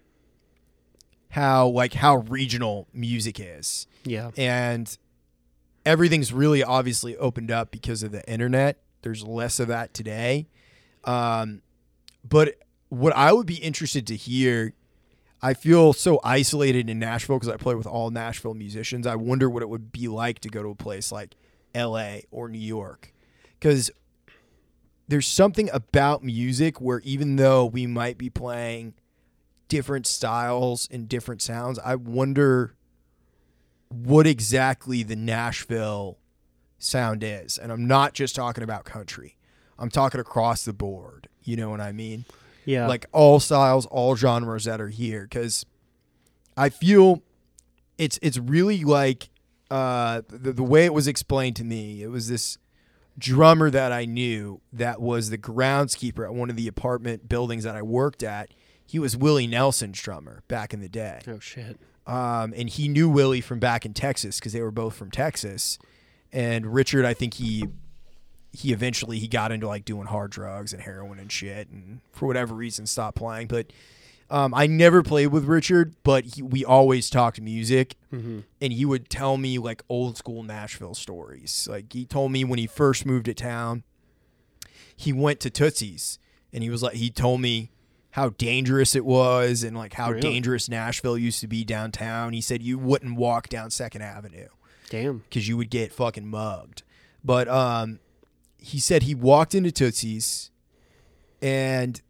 [1.30, 4.32] how like how regional music is Yeah.
[4.38, 4.98] and
[5.86, 8.80] everything's really obviously opened up because of the internet.
[9.02, 10.48] There's less of that today.
[11.04, 11.62] Um,
[12.28, 12.56] but
[12.90, 14.74] what I would be interested to hear,
[15.42, 19.06] I feel so isolated in Nashville because I play with all Nashville musicians.
[19.06, 21.36] I wonder what it would be like to go to a place like
[21.76, 23.12] LA or New York.
[23.60, 23.92] Because
[25.08, 28.94] there's something about music where even though we might be playing
[29.68, 32.76] different styles and different sounds, I wonder
[33.90, 36.18] what exactly the Nashville
[36.80, 37.58] sound is.
[37.58, 39.38] And I'm not just talking about country.
[39.78, 41.28] I'm talking across the board.
[41.44, 42.26] You know what I mean?
[42.66, 42.88] Yeah.
[42.88, 45.66] Like all styles, all genres that are here cuz
[46.58, 47.22] I feel
[47.98, 49.30] it's it's really like
[49.70, 52.02] uh the, the way it was explained to me.
[52.02, 52.58] It was this
[53.18, 57.76] drummer that I knew that was the groundskeeper at one of the apartment buildings that
[57.76, 58.50] I worked at.
[58.86, 61.78] He was Willie Nelson's drummer back in the day oh shit.
[62.06, 65.80] um, and he knew Willie from back in Texas because they were both from Texas.
[66.32, 67.66] And Richard, I think he
[68.52, 72.26] he eventually he got into like doing hard drugs and heroin and shit, and for
[72.28, 73.48] whatever reason stopped playing.
[73.48, 73.72] But
[74.30, 78.84] um, I never played with Richard, but he, we always talked music, hmm and he
[78.86, 81.68] would tell me like old school Nashville stories.
[81.70, 83.84] Like he told me when he first moved to town,
[84.96, 86.18] he went to Tootsie's,
[86.52, 87.70] and he was like he told me
[88.12, 90.22] how dangerous it was and like how Really?
[90.22, 92.32] dangerous Nashville used to be downtown.
[92.34, 94.48] He said you wouldn't walk down Second Avenue
[94.90, 95.20] Damn.
[95.20, 96.82] because you would get fucking mugged.
[97.26, 98.00] But um,
[98.58, 100.50] he said he walked into Tootsie's
[101.42, 102.02] and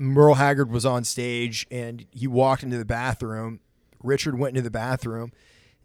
[0.00, 3.60] Merle Haggard was on stage and he walked into the bathroom.
[4.02, 5.30] Richard went into the bathroom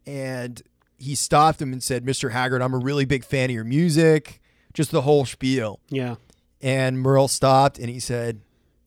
[0.07, 0.61] and
[0.97, 2.31] he stopped him and said, Mr.
[2.31, 4.41] Haggard, I'm a really big fan of your music,
[4.73, 5.81] just the whole spiel.
[5.89, 6.15] Yeah.
[6.61, 8.39] And Merle stopped and he said,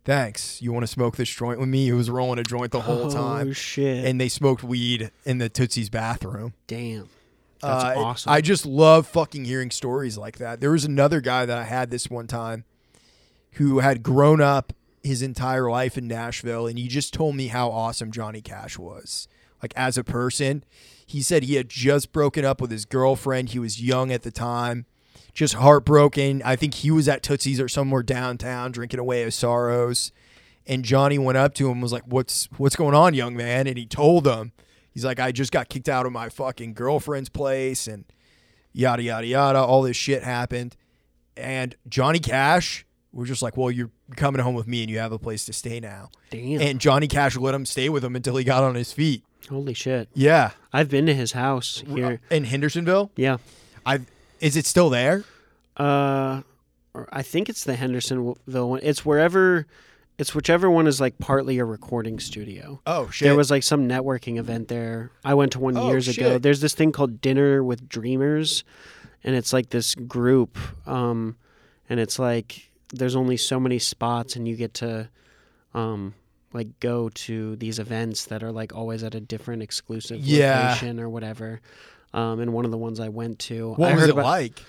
[0.06, 0.62] Thanks.
[0.62, 1.84] You want to smoke this joint with me?
[1.84, 3.52] He was rolling a joint the whole Oh time.
[3.52, 4.06] shit.
[4.06, 6.54] And they smoked weed in the Tootsie's bathroom.
[6.66, 7.10] Damn.
[7.60, 8.32] That's Uh, awesome.
[8.32, 10.62] I just love fucking hearing stories like that.
[10.62, 12.64] There was another guy that I had this one time
[13.52, 17.70] who had grown up his entire life in Nashville, and he just told me how
[17.70, 19.28] awesome Johnny Cash was.
[19.62, 20.64] like as a person.
[21.06, 23.48] He said he had just broken up with his girlfriend.
[23.50, 24.86] He was young at the time,
[25.32, 26.42] just heartbroken.
[26.44, 30.12] I think he was at Tootsie's or somewhere downtown drinking away his sorrows.
[30.66, 33.66] And Johnny went up to him and was like, "What's what's going on, young man?"
[33.66, 34.52] And he told him,
[34.92, 38.04] he's like, "I just got kicked out of my fucking girlfriend's place and
[38.72, 39.58] yada yada yada.
[39.58, 40.76] All this shit happened."
[41.36, 45.12] And Johnny Cash was just like, "Well, you're coming home with me and you have
[45.12, 46.60] a place to stay now." Damn.
[46.60, 49.22] And Johnny Cash let him stay with him until he got on his feet.
[49.48, 50.08] Holy shit.
[50.14, 52.20] Yeah, I've been to his house here.
[52.30, 53.10] in Hendersonville.
[53.16, 53.38] Yeah.
[53.86, 54.00] I
[54.40, 55.24] is it still there?
[55.76, 56.42] Uh,
[57.10, 58.36] I think it's the Hendersonville
[58.70, 58.80] one.
[58.82, 59.66] It's wherever,
[60.18, 62.80] it's whichever one is like partly a recording studio.
[62.86, 63.26] Oh shit!
[63.26, 65.10] There was like some networking event there.
[65.24, 66.38] I went to one Oh, years ago.
[66.38, 68.64] There's this thing called Dinner with Dreamers,
[69.24, 71.36] and it's like this group, um,
[71.88, 75.08] and it's like there's only so many spots, and you get to,
[75.74, 76.14] um,
[76.52, 80.68] like go to these events that are like always at a different exclusive Yeah.
[80.70, 81.60] location or whatever.
[82.14, 84.62] Um, and one of the ones I went to, what I was it about, like?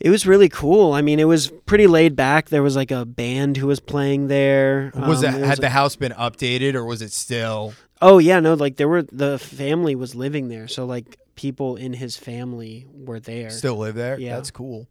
[0.00, 0.92] it was really cool.
[0.94, 2.48] I mean, it was pretty laid back.
[2.48, 4.90] There was like a band who was playing there.
[4.96, 7.74] Was Um, it had a- the house been updated or was it still?
[8.00, 11.92] Oh yeah, no, like there were the family was living there, so like people in
[11.92, 13.50] his family were there.
[13.50, 14.18] Still live there?
[14.18, 14.36] Yeah.
[14.36, 14.86] That's cool.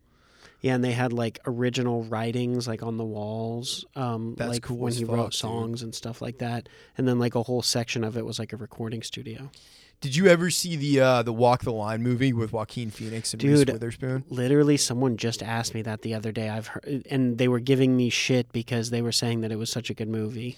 [0.68, 4.78] Yeah, and they had like original writings like on the walls, um, That's like cool
[4.78, 6.68] when as he fuck, wrote songs and stuff like that.
[6.98, 9.50] And then like a whole section of it was like a recording studio.
[10.00, 13.42] Did you ever see the uh, the Walk the Line movie with Joaquin Phoenix and
[13.42, 13.70] Reese Dude.
[13.72, 14.26] Witherspoon?
[14.30, 16.50] Literally, someone just asked me that the other day.
[16.50, 19.72] I've heard, and they were giving me shit because they were saying that it was
[19.72, 20.58] such a good movie.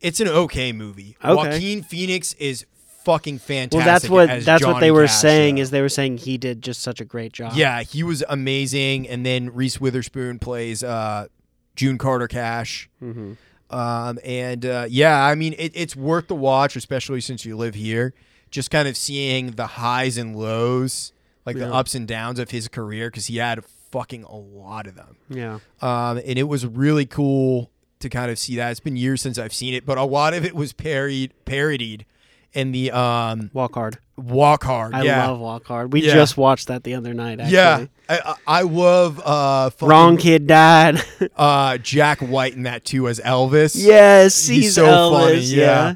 [0.00, 1.16] It's an okay movie.
[1.24, 1.34] Okay.
[1.34, 2.66] Joaquin Phoenix is
[3.06, 3.76] fucking fantastic.
[3.78, 5.54] Well, that's what that's what they were Cash, saying.
[5.54, 5.62] though.
[5.62, 7.52] Is they were saying he did just such a great job.
[7.54, 9.08] Yeah, he was amazing.
[9.08, 11.28] And then Reese Witherspoon plays uh,
[11.76, 12.90] June Carter Cash.
[12.98, 13.34] hmm
[13.70, 17.74] Um, and uh, yeah, I mean, it, it's worth the watch, especially since you live
[17.74, 18.12] here.
[18.50, 21.12] Just kind of seeing the highs and lows,
[21.44, 24.94] like the ups and downs of his career, because he had fucking a lot of
[24.94, 25.16] them.
[25.28, 25.58] Yeah.
[25.80, 28.70] Um, and it was really cool to kind of see that.
[28.70, 32.04] It's been years since I've seen it, but a lot of it was parodied, parodied
[32.56, 33.98] in the um, Walk hard.
[34.16, 34.94] Walk Hard.
[34.94, 35.26] I yeah.
[35.28, 35.92] love Walk Hard.
[35.92, 36.14] We Yeah.
[36.14, 37.38] just watched that the other night.
[37.38, 37.52] Actually.
[37.54, 41.02] Yeah, I, I I love uh, fucking, Wrong kid died.
[41.36, 43.76] uh, Jack White in that too as Elvis.
[43.76, 45.20] yes, He's he's, so Elvis.
[45.20, 45.64] funny, Yeah.
[45.66, 45.94] yeah.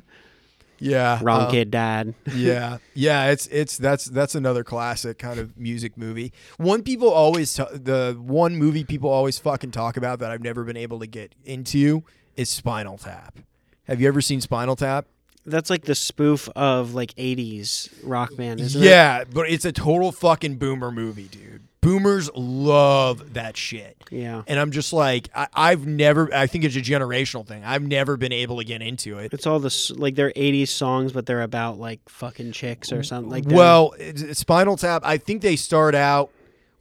[0.90, 2.12] yeah, Wrong uh, kid died.
[2.34, 3.30] yeah, yeah.
[3.30, 6.30] It's it's that's that's another classic kind of music movie.
[6.58, 10.64] One people always t- the one movie people always fucking talk about that I've never
[10.64, 12.02] been able to get into
[12.36, 13.38] is Spinal Tap.
[13.84, 15.06] Have you ever seen Spinal Tap?
[15.50, 18.86] That's like the spoof of like '80s rock band, isn't it?
[18.86, 21.62] yeah, but it's a total fucking boomer movie, dude.
[21.82, 23.96] Boomers love that shit.
[24.10, 24.42] Yeah.
[24.46, 27.64] And I'm just like, I, I've never, I think it's a generational thing.
[27.64, 29.32] I've never been able to get into it.
[29.32, 33.30] It's all this like they're '80s songs, but they're about like fucking chicks or something.
[33.30, 33.94] Like they're- well,
[34.32, 36.30] Spinal Tap, I think they start out,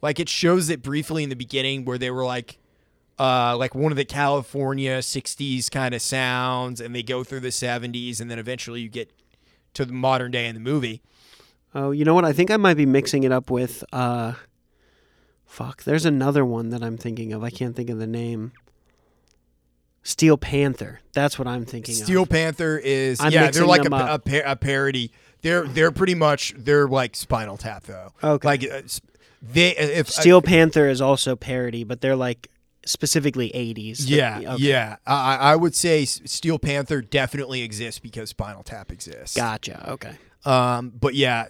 [0.02, 2.58] like it shows it briefly in the beginning where they were like,
[3.20, 7.48] uh, like one of the California 60s kind of sounds, and they go through the
[7.48, 9.12] 70s, and then eventually you get
[9.74, 11.02] to the modern day in the movie.
[11.74, 12.24] oh, you know what?
[12.24, 13.84] I think I might be mixing it up with.
[13.92, 14.32] uh
[15.44, 15.82] Fuck.
[15.82, 17.42] There's another one that I'm thinking of.
[17.42, 18.52] I can't think of the name.
[20.02, 21.00] Steel Panther.
[21.12, 22.28] That's what I'm thinking Steel of.
[22.30, 25.10] Panther is I'm yeah, they're like a, a, par- a parody.
[25.42, 28.12] They're they're pretty much they're like Spinal Tap though.
[28.22, 28.46] Okay.
[28.46, 28.82] Like uh,
[29.42, 32.48] they if Steel Panther is also parody, but they're like
[32.86, 34.00] specifically 80s.
[34.08, 34.62] yeah Okay.
[34.62, 39.36] yeah I I would say Steel Panther definitely exists because Spinal Tap exists.
[39.36, 39.90] Gotcha.
[39.92, 40.12] Okay.
[40.44, 41.48] Um, but yeah.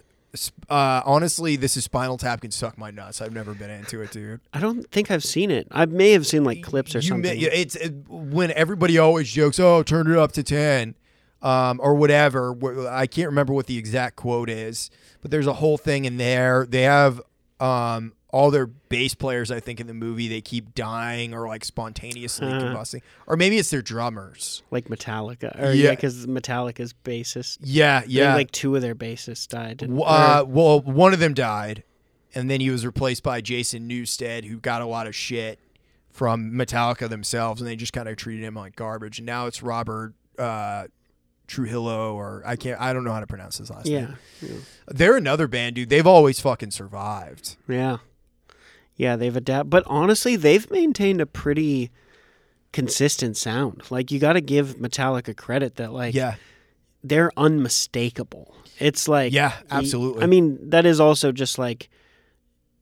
[0.69, 3.21] Uh, honestly, this is Spinal Tap can suck my nuts.
[3.21, 4.41] I've never been into it, dude.
[4.53, 5.67] I don't think I've seen it.
[5.73, 7.37] I may have seen like clips or You something.
[7.41, 10.95] may- it's it, when everybody always jokes, "Oh, turn it up to 10."
[11.43, 12.55] Um, or whatever.
[12.89, 14.89] I can't remember what the exact quote is,
[15.23, 16.65] but there's a whole thing in there.
[16.69, 17.21] They have
[17.59, 20.29] um, all their bass players, I think, in the movie.
[20.29, 22.61] They keep dying or like spontaneously Uh-huh.
[22.61, 24.63] combusting, or maybe it's their drummers.
[24.71, 25.61] like Metallica.
[25.61, 25.85] Or, Yeah.
[25.85, 27.59] yeah, because Metallica's bassist.
[27.63, 28.35] Yeah, yeah.
[28.35, 29.83] like two of their bassists died.
[29.83, 31.83] uh, well, one of them died,
[32.35, 35.59] and then he was replaced by Jason Newsted, who got a lot of shit
[36.11, 39.19] from Metallica themselves, and they just kind of treated him like garbage.
[39.19, 40.87] And now it's Robert uh,
[41.47, 44.17] Trujillo, or I can't, I don't know how to pronounce his last yeah, name.
[44.43, 44.57] yeah,
[44.89, 45.89] They're another band, dude.
[45.89, 47.57] They've always fucking survived.
[47.69, 47.99] yeah,
[49.01, 49.17] yeah.
[49.17, 51.91] They've adapted, but honestly, they've maintained a pretty
[52.73, 53.83] consistent sound.
[53.91, 56.35] Like you got to give Metallica credit that like yeah,
[57.03, 58.55] they're unmistakable.
[58.79, 60.23] It's like Yeah, absolutely.
[60.23, 61.89] I mean, that is also just like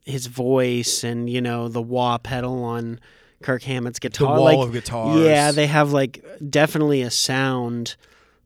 [0.04, 3.00] his voice and you know the wah pedal on
[3.42, 4.36] Kirk Hammett's the guitar.
[4.36, 5.20] wall like, of guitars.
[5.20, 7.96] Yeah, they have like definitely a sound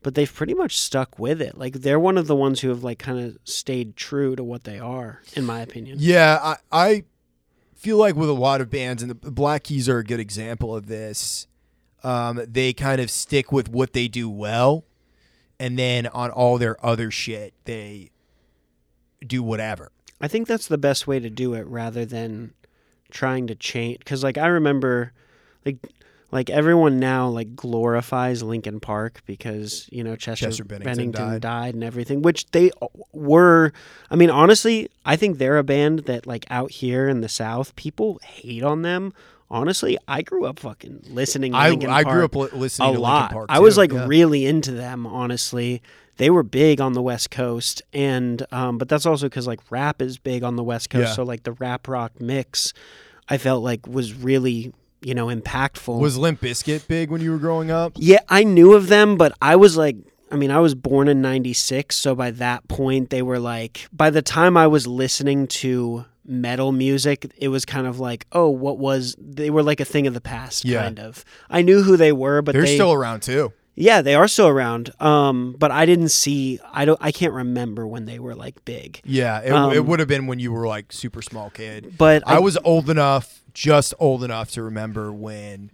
[0.02, 1.56] but they've pretty much stuck with it.
[1.56, 4.64] Like they're one of the ones who have like kind of stayed true to what
[4.64, 5.98] they are, in my opinion.
[6.00, 7.04] Yeah, I, I
[7.82, 10.74] feel like with a lot of bands, and the Black Keys are a good example
[10.74, 11.48] of this.
[12.04, 14.84] Um, they kind of stick with what they do well,
[15.58, 18.10] and then on all their other shit, they
[19.26, 19.90] do whatever.
[20.20, 22.54] I think that's the best way to do it rather than
[23.10, 25.12] trying to change cuz like I remember
[25.66, 25.76] like
[26.32, 31.42] like everyone now like glorifies Linkin Park because you know Chester, Chester Bennington Bennington, died.
[31.42, 31.74] died.
[31.74, 32.70] and everything which they
[33.12, 33.72] were
[34.10, 37.76] I mean honestly I think they're a band that like out here in the south
[37.76, 39.12] people hate on them
[39.50, 43.00] honestly I grew up fucking listening to I, I grew up li- listening a to
[43.00, 43.20] lot.
[43.20, 43.46] Linkin Park.
[43.50, 44.06] I was like yeah.
[44.06, 45.82] really into them, honestly.
[46.18, 50.02] They were big on the West Coast, and um, but that's also because like rap
[50.02, 51.08] is big on the West Coast.
[51.08, 51.14] Yeah.
[51.14, 52.74] So like the rap rock mix,
[53.30, 54.74] I felt like was really
[55.04, 55.98] you know impactful.
[55.98, 57.92] was Limp Bizkit big when you were growing up?
[57.96, 59.96] yeah, I knew of them, but I was like.
[60.30, 64.08] I mean, I was born in 96, so by that point, they were like, by
[64.08, 68.78] the time I was listening to metal music, it was kind of like, oh, what
[68.78, 70.84] was, they were like a thing of the past, Yeah.
[70.84, 71.22] kind of.
[71.50, 73.52] I knew who they were, but They're they, still around too.
[73.74, 74.90] Yeah, they are still around.
[75.00, 76.60] Um, but I didn't see.
[76.72, 76.98] I don't.
[77.00, 79.00] I can't remember when they were like big.
[79.04, 81.94] Yeah, it, Um, it would have been when you were like super small kid.
[81.96, 85.70] But I was old enough, just old enough to remember when,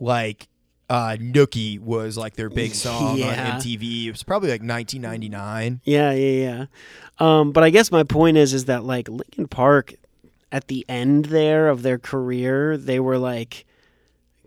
[0.00, 0.48] like,
[0.88, 3.54] uh, Nookie was like their big song Yeah.
[3.54, 4.06] on MTV.
[4.06, 5.80] It was probably like 1999.
[5.84, 6.64] Yeah, yeah, yeah.
[7.18, 9.94] Um, but I guess my point is, is that like Linkin Park,
[10.52, 13.66] at the end there of their career, they were like,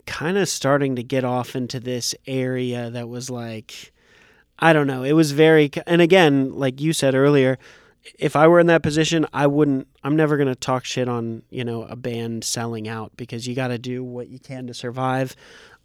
[0.05, 3.93] kind of starting to get off into this area that was like,
[4.59, 5.03] I don't know.
[5.03, 7.57] It was very, and again, like you said earlier,
[8.19, 9.87] if I were in that position, I wouldn't.
[10.03, 13.69] I'm never gonna talk shit on you know a band selling out because you got
[13.69, 15.35] to do what you can to survive.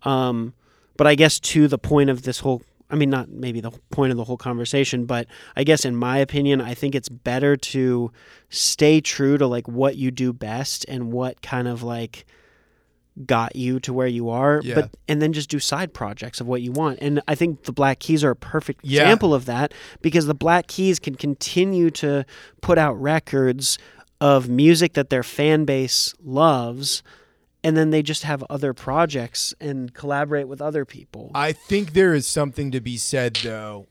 [0.03, 0.55] Um,
[0.97, 4.11] but I guess to the point of this whole, I mean, not maybe the point
[4.11, 8.11] of the whole conversation, but I guess in my opinion, I think it's better to
[8.51, 12.27] stay true to like what you do best and what kind of like
[13.27, 14.75] got you to where you are Yeah.
[14.77, 17.73] but and then just do side projects of what you want and i think the
[17.73, 19.03] black keys are a perfect Yeah.
[19.03, 22.25] example of that because the black keys can continue to
[22.61, 23.79] put out records
[24.21, 27.03] of music that their fan base loves
[27.65, 32.15] and then they just have other projects and collaborate with other people I think there
[32.15, 33.87] is something to be said though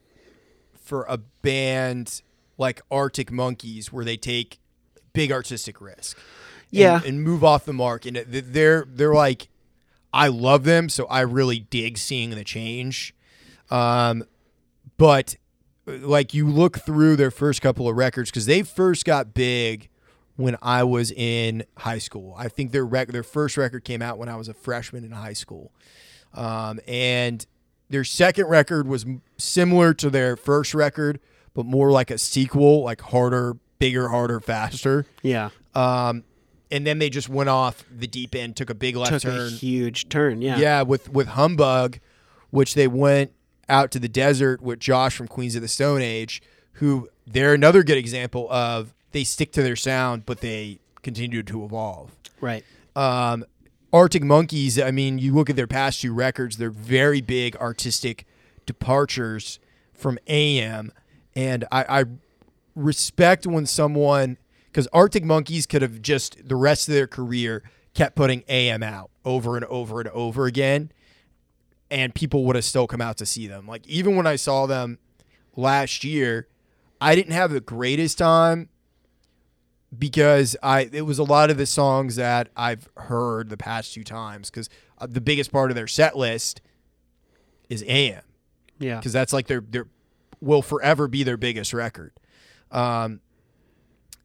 [0.82, 2.22] for a band
[2.56, 4.58] like Arctic Monkeys where they take
[5.12, 6.18] big artistic risk.
[6.70, 7.00] And- Yeah.
[7.04, 9.48] and, move off the mark and they're they're like
[10.12, 13.14] I love them so I really dig seeing the change.
[13.70, 14.24] Um
[14.96, 15.36] but
[15.86, 19.88] uh, like you look through their first couple of records cuz they first got big
[20.36, 22.34] when I was in high school.
[22.38, 25.10] I think their rec- their first record came out when I was a freshman in
[25.12, 25.72] high school.
[26.34, 27.44] Um, and
[27.90, 29.04] their second record was
[29.38, 31.18] similar to their first record,
[31.54, 35.06] but more like a sequel, like harder, bigger, harder, faster.
[35.22, 36.22] yeah Um,
[36.70, 39.36] and then they just went off the deep end, took a big left took a
[39.36, 39.50] turn.
[39.50, 41.98] huge turn yeah Yeah, with with Humbug,
[42.50, 43.32] which they went
[43.68, 46.42] out to the desert with Josh from Queens of the Stone Age,
[46.74, 51.64] who they're another good example of they stick to their sound, but they continue to
[51.64, 52.14] evolve.
[52.40, 52.64] right
[52.96, 53.44] Um,
[53.92, 58.26] Arctic Monkeys, I mean, you look at their past two records, they're very big artistic
[58.66, 59.58] departures
[59.94, 60.92] from AM.
[61.34, 62.04] And I, I
[62.74, 64.36] respect when someone,
[64.78, 67.64] because Arctic Monkeys could have just the rest of their career
[67.94, 70.92] kept putting AM out over and over and over again,
[71.90, 73.66] and people would have still come out to see them.
[73.66, 74.98] Like, even when I saw them
[75.56, 76.46] last year,
[77.00, 78.68] I didn't have the greatest time
[79.98, 84.04] because I it was a lot of the songs that I've heard the past two
[84.04, 84.70] times because
[85.04, 86.60] the biggest part of their set list
[87.68, 88.22] is AM
[88.78, 89.88] yeah because that's like their their
[90.40, 92.12] will forever be their biggest record.
[92.70, 93.22] Um,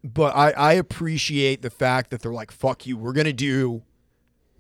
[0.04, 3.84] but I I appreciate the fact that they're like fuck you, we're gonna do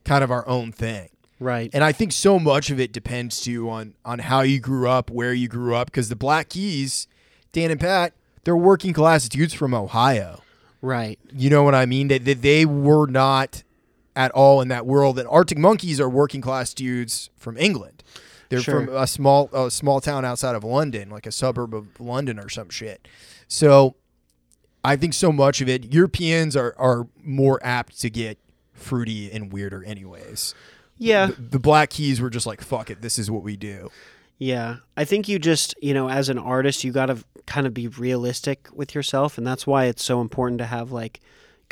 [0.05, 1.09] kind of our own thing.
[1.39, 4.87] right And I think so much of it depends too on on how you grew
[4.89, 7.07] up, where you grew up, because the Black Keys,
[7.51, 8.13] Dan and Pat,
[8.43, 10.41] they're working class dudes from Ohio.
[10.81, 12.07] right You know what I mean?
[12.09, 13.63] That they, they were not
[14.15, 15.17] at all in that world.
[15.17, 18.03] And Arctic Monkeys are working class dudes from England.
[18.49, 18.85] They're Sure.
[18.85, 22.49] from a small a small town outside of London, like a suburb of London or
[22.49, 23.07] some shit.
[23.47, 23.95] So
[24.83, 28.37] I think so much of it, Europeans are are more apt to get
[28.73, 30.53] fruity and weirder anyways.
[30.97, 33.89] yeah The, the Black Keys were just like, fuck it, this is what we do.
[34.39, 34.77] Yeah.
[34.97, 37.87] I think you just, you know, as an artist, you got to kind of be
[37.87, 39.37] realistic with yourself.
[39.37, 41.21] And that's why it's so important to have like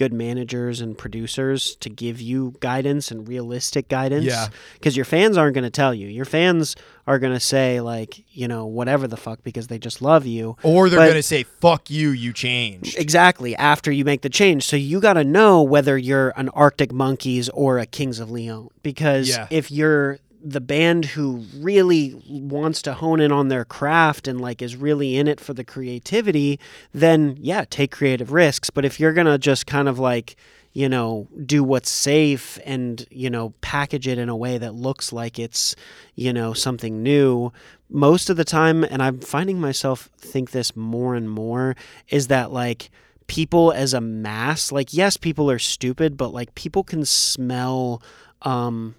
[0.01, 4.25] good managers and producers to give you guidance and realistic guidance.
[4.25, 4.47] Yeah.
[4.73, 6.07] Because your fans aren't going to tell you.
[6.07, 6.75] Your fans
[7.05, 10.57] are going to say, like, you know, whatever the fuck because they just love you.
[10.63, 12.95] Or they're going to say, fuck you, you change.
[12.95, 14.63] Exactly after you make the change.
[14.65, 18.69] So you got to know whether you're an Arctic Monkeys or a Kings of Leon.
[18.81, 19.45] Because Yeah.
[19.51, 24.61] if you're the band who really wants to hone in on their craft and like
[24.61, 26.59] is really in it for the creativity,
[26.93, 28.69] then yeah, take creative risks.
[28.69, 30.35] But if you're to just kind of like,
[30.73, 35.11] you know, do what's safe and, you know, package it in a way that looks
[35.11, 35.75] like it's,
[36.15, 37.51] you know, something new,
[37.89, 41.75] most of the time, and I'm finding myself think this more and more,
[42.07, 42.89] is that like
[43.27, 48.01] people as a mass, like, yes, people are stupid, but like people can smell,
[48.43, 48.95] um,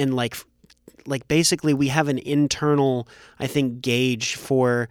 [0.00, 0.36] and like,
[1.06, 3.06] like basically we have an internal,
[3.38, 4.88] I think, gauge for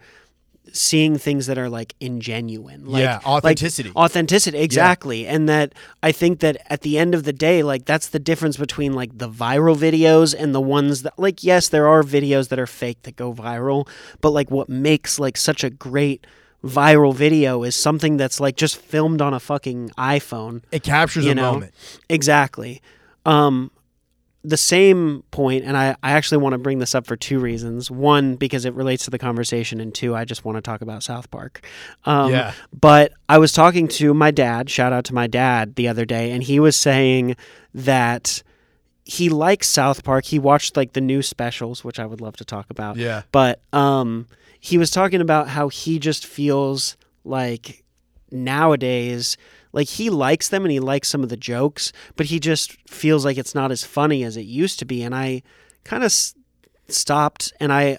[0.72, 2.86] seeing things that are like ingenuine.
[2.86, 3.92] Like, yeah, like, authenticity.
[3.96, 8.08] authenticity exactly and that i think that at the end of the day like that's
[8.08, 12.04] the difference between like the viral videos and the ones that like yes there are
[12.04, 13.88] videos that are fake that go viral
[14.20, 16.24] but like what makes like such a great
[16.64, 21.32] viral video is something that's like just filmed on a fucking iphone it captures you
[21.32, 21.74] a know, moment.
[22.08, 22.82] Exactly.
[23.24, 23.70] Um,
[24.42, 27.90] the same point, and I, I actually want to bring this up for two reasons.
[27.90, 31.02] One, because it relates to the conversation, and two, I just want to talk about
[31.02, 31.66] South Park.
[32.04, 32.52] Um, Yeah.
[32.72, 36.30] But I was talking to my dad, shout out to my dad, the other day,
[36.30, 37.36] and he was saying
[37.74, 38.42] that
[39.04, 40.24] he likes South Park.
[40.24, 42.96] He watched like the new specials, which I would love to talk about.
[42.96, 43.22] Yeah.
[43.32, 44.26] But um,
[44.58, 47.84] he was talking about how he just feels like
[48.30, 49.36] nowadays,
[49.72, 53.24] like he likes them and he likes some of the jokes, but he just feels
[53.24, 55.02] like it's not as funny as it used to be.
[55.02, 55.42] And I
[55.84, 56.34] kind of s-
[56.88, 57.98] stopped and I.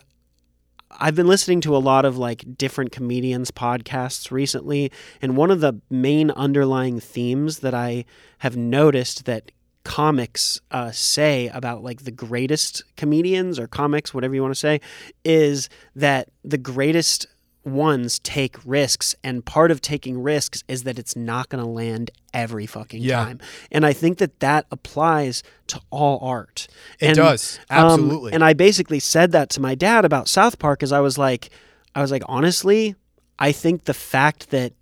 [1.00, 4.92] I've been listening to a lot of like different comedians podcasts recently
[5.22, 8.04] and one of the main underlying themes that I
[8.40, 9.54] have noticed that
[9.84, 14.82] comics uh, say about like the greatest comedians or comics, whatever you want to say,
[15.24, 17.26] is that the greatest
[17.64, 22.10] ones take risks, and part of taking risks is that it's not going to land
[22.34, 23.24] every fucking Yeah.
[23.24, 23.40] time.
[23.72, 26.68] And I think that that applies to all art.
[27.00, 27.60] It And, does.
[27.70, 28.34] um, Absolutely.
[28.34, 31.50] and I basically said that to my dad about South Park, as I was like,
[31.94, 32.96] I was like, honestly,
[33.38, 34.74] I think the fact that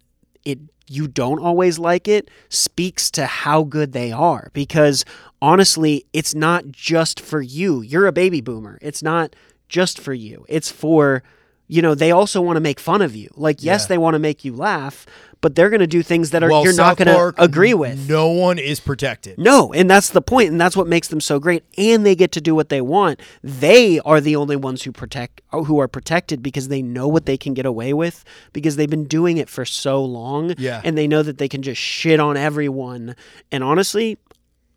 [0.45, 0.59] it
[0.91, 5.05] you don't always like it speaks to how good they are because
[5.39, 9.35] honestly it's not just for you you're a baby boomer it's not
[9.67, 11.21] just for you it's for
[11.69, 13.87] you know they also want to make fun of you like yes Yeah.
[13.89, 15.05] they want to make you laugh
[15.41, 18.09] but they're going to do things that are well, you're not going to agree with
[18.09, 19.37] No one is protected.
[19.37, 21.63] no, and that's the point, and that's what makes them so great.
[21.77, 23.21] And they get to do what they want.
[23.41, 27.37] They are the only ones who protect, who are protected because they know what they
[27.37, 30.55] can get away with because they've been doing it for so long.
[30.57, 30.81] Yeah.
[30.83, 33.15] and they know that they can just shit on everyone.
[33.49, 34.17] And honestly,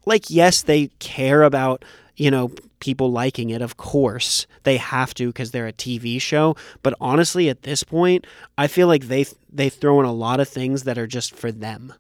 [0.07, 1.85] like yes, they care about
[2.17, 2.51] you know
[2.81, 3.63] people liking it.
[3.63, 6.57] Of course, they have to because they're a TV show.
[6.83, 8.27] But honestly, at this point,
[8.59, 11.51] I feel like they they throw in a lot of things that are just for
[11.53, 11.93] them.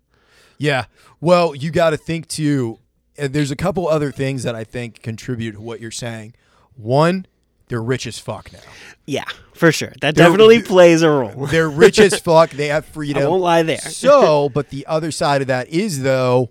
[0.58, 0.84] Yeah.
[1.20, 2.78] Well, you got to think too.
[3.16, 6.34] There's a couple other things that I think contribute to what you're saying.
[6.76, 7.26] One,
[7.68, 8.58] they're rich as fuck now.
[9.06, 9.92] Yeah, for sure.
[10.00, 11.46] That They're- definitely plays a role.
[11.46, 12.50] They're rich as fuck.
[12.50, 13.22] They have freedom.
[13.24, 13.78] I won't lie there.
[13.78, 16.50] so, but the other side of that is though,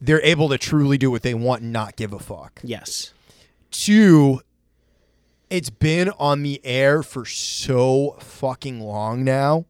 [0.00, 2.60] they're able to truly do what they want and not give a fuck.
[2.62, 3.12] yes.
[3.70, 4.40] Two,
[5.50, 9.66] it's been on the air for so fucking long now.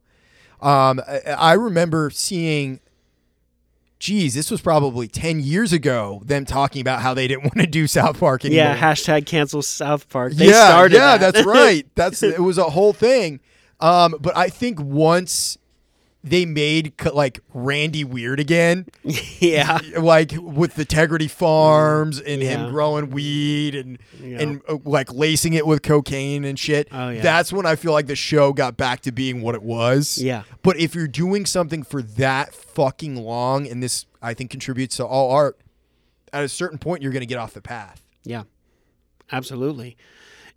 [0.61, 2.81] Um, I, I remember seeing,
[3.99, 7.67] geez, this was probably 10 years ago, them talking about how they didn't want to
[7.67, 8.65] do South Park anymore.
[8.65, 10.35] Yeah, hashtag cancel South Park.
[10.35, 11.33] They yeah, started yeah, that.
[11.33, 11.87] that's right.
[11.95, 13.41] That's it was a whole thing.
[13.81, 15.59] Um, but I think once
[16.25, 18.87] they made like Randy weird again,
[19.39, 19.79] yeah.
[19.99, 22.49] like with the Integrity Farms and Yeah.
[22.67, 24.41] him growing weed and Yeah.
[24.41, 26.89] and uh, like lacing it with cocaine and shit.
[26.91, 27.23] Oh, yeah.
[27.23, 30.19] That's when I feel like the show got back to being what it was.
[30.19, 30.43] Yeah.
[30.63, 35.07] But if you're doing something for that fucking long, and this I think contributes to
[35.07, 35.61] all art,
[36.33, 38.03] at a certain point you're going to get off the path.
[38.25, 38.43] Yeah.
[39.31, 39.97] Absolutely.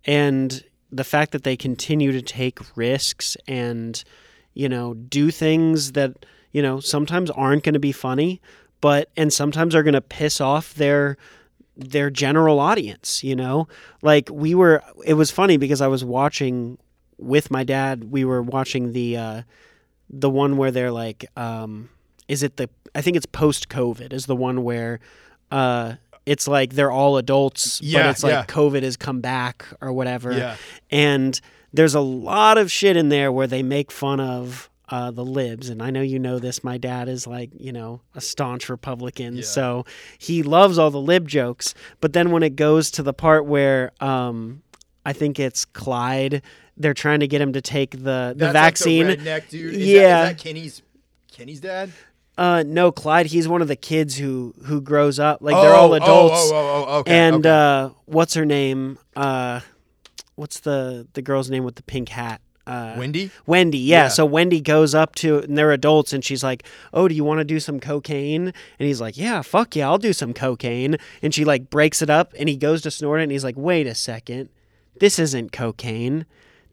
[0.04, 4.02] And the fact that they continue to take risks and,
[4.54, 8.40] you know, do things that, you know, sometimes aren't going to be funny,
[8.80, 11.16] but and sometimes are going to piss off their
[11.76, 13.66] their general audience, you know?
[14.02, 16.78] Like we were it was funny because I was watching
[17.18, 19.42] with my dad, we were watching the uh
[20.10, 21.88] the one where they're like um
[22.28, 25.00] is it the I think it's post COVID is the one where
[25.50, 25.94] uh
[26.26, 28.44] it's like they're all adults but it's like yeah.
[28.44, 30.32] COVID has come back or whatever.
[30.32, 30.56] Yeah.
[30.90, 31.40] And
[31.72, 35.70] there's a lot of shit in there where they make fun of uh, the libs,
[35.70, 36.62] and I know you know this.
[36.62, 39.42] My dad is like you know a staunch Republican, Yeah.
[39.44, 39.86] so
[40.18, 41.74] he loves all the lib jokes.
[42.00, 44.62] But then when it goes to the part where um,
[45.06, 46.42] I think it's Clyde,
[46.76, 49.06] they're trying to get him to take the the vaccine.
[49.06, 49.74] redneck dude.
[49.76, 50.32] Yeah.
[50.34, 50.82] Kenny's
[51.32, 51.90] Kenny's dad?
[52.36, 53.26] uh, no, Clyde.
[53.26, 56.50] He's one of the kids who who grows up like they're all Oh, adults.
[56.52, 57.18] Oh, oh, oh, okay.
[57.18, 57.48] and okay.
[57.48, 58.98] uh, what's her name?
[59.16, 59.60] Uh,
[60.36, 62.40] what's the the girl's name with the pink hat?
[62.64, 63.30] Uh, Wendy?
[63.44, 64.04] Wendy, yeah.
[64.04, 64.08] Yeah.
[64.08, 66.64] So Wendy goes up to, and they're adults, and she's like,
[66.94, 68.46] "Oh, do you want to do some cocaine?"
[68.78, 72.08] And he's like, "Yeah, fuck yeah, I'll do some cocaine." And she like breaks it
[72.10, 74.48] up, and he goes to snort it, and he's like, "Wait a second,
[75.00, 76.24] this isn't cocaine,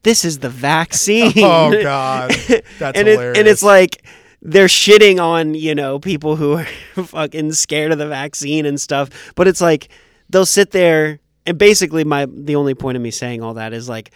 [0.04, 2.32] this is the vaccine." Oh god.
[2.78, 3.38] That's and it, hilarious.
[3.40, 4.06] and it's like
[4.44, 6.66] they're shitting on you know people who are
[7.04, 9.90] fucking scared of the vaccine and stuff but it's like
[10.30, 13.88] they'll sit there and basically my the only point of me saying all that is
[13.90, 14.12] like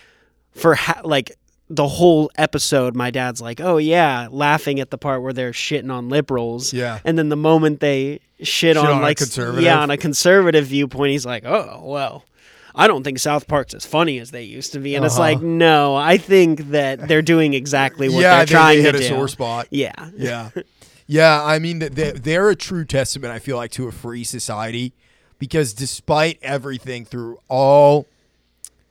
[0.52, 1.32] for ha- like
[1.70, 5.92] the whole episode my dad's like oh yeah laughing at the part where they're shitting
[5.92, 7.00] on liberals Yeah.
[7.06, 9.20] and then the moment they shit, on, on like
[9.60, 12.26] yeah on a conservative viewpoint he's like oh well
[12.76, 15.22] I don't think South Park's as funny as they used to be, and it's Uh-huh.
[15.22, 18.92] like, no, I think that they're doing exactly what yeah, they're they, trying they hit
[18.94, 19.08] to a do.
[19.10, 19.68] sore spot.
[19.70, 19.94] Yeah.
[20.18, 20.50] Yeah.
[21.06, 24.94] Yeah, I mean, they- they're a true testament, I feel like, to a free society
[25.40, 28.08] because despite everything through all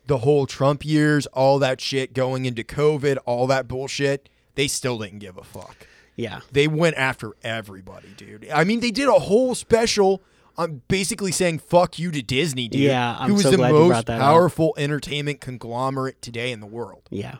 [0.06, 4.98] the whole Trump years, all that shit going into COVID, all that bullshit, they still
[4.98, 5.86] didn't give a fuck.
[6.16, 6.40] Yeah.
[6.50, 8.48] They went after everybody, dude.
[8.52, 10.22] I mean, they did a whole special
[10.58, 12.82] on basically saying "fuck you" to Disney, dude.
[12.82, 14.26] Yeah, I'm who is so the glad you most brought that up.
[14.26, 17.08] powerful entertainment conglomerate today in the world.
[17.10, 17.36] Yeah.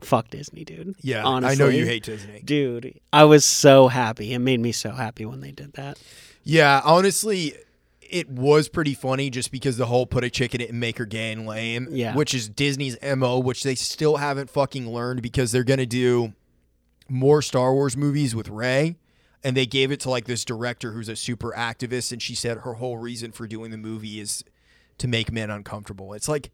[0.00, 0.94] Fuck Disney, dude.
[1.00, 1.52] Yeah, Honestly.
[1.52, 2.42] I know you hate Disney.
[2.44, 4.34] Dude, I was so happy.
[4.34, 5.98] It made me so happy when they did that.
[6.44, 7.54] Yeah, honestly,
[8.10, 10.98] it was pretty funny just because the whole put a chicken in it and make
[10.98, 12.14] her gay and lame, Yeah.
[12.14, 16.32] which is Disney's MO, which they still haven't fucking learned because they're going to do
[17.08, 18.96] more Star Wars movies with Rey.
[19.42, 22.58] And they gave it to like this director who's a super activist, and she said
[22.58, 24.42] her whole reason for doing the movie is
[24.96, 26.14] to make men uncomfortable.
[26.14, 26.50] It's like,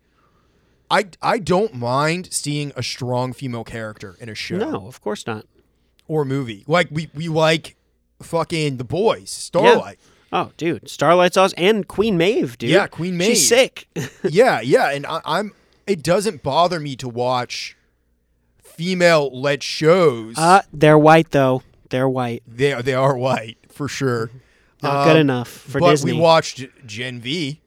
[0.91, 5.25] I I don't mind seeing a strong female character in a show No, of course
[5.25, 5.47] not.
[6.09, 6.65] or movie.
[6.67, 7.77] Like we we like
[8.23, 10.01] fucking the boys, Starlight.
[10.33, 10.89] Oh, dude.
[10.89, 12.71] Starlight Sauce And Queen Maeve, dude.
[12.71, 13.31] Yeah, Queen Maeve.
[13.31, 13.89] She's sick.
[14.29, 15.53] yeah, yeah, and I, I'm.
[15.87, 17.77] It doesn't bother me to watch
[18.63, 20.37] female-led shows.
[20.39, 21.63] uh, they're white, though.
[21.91, 22.43] They're white.
[22.47, 24.31] they are- they are white for sure.
[24.83, 26.13] Not Um, good enough for but Disney.
[26.15, 27.61] we watched Gen V,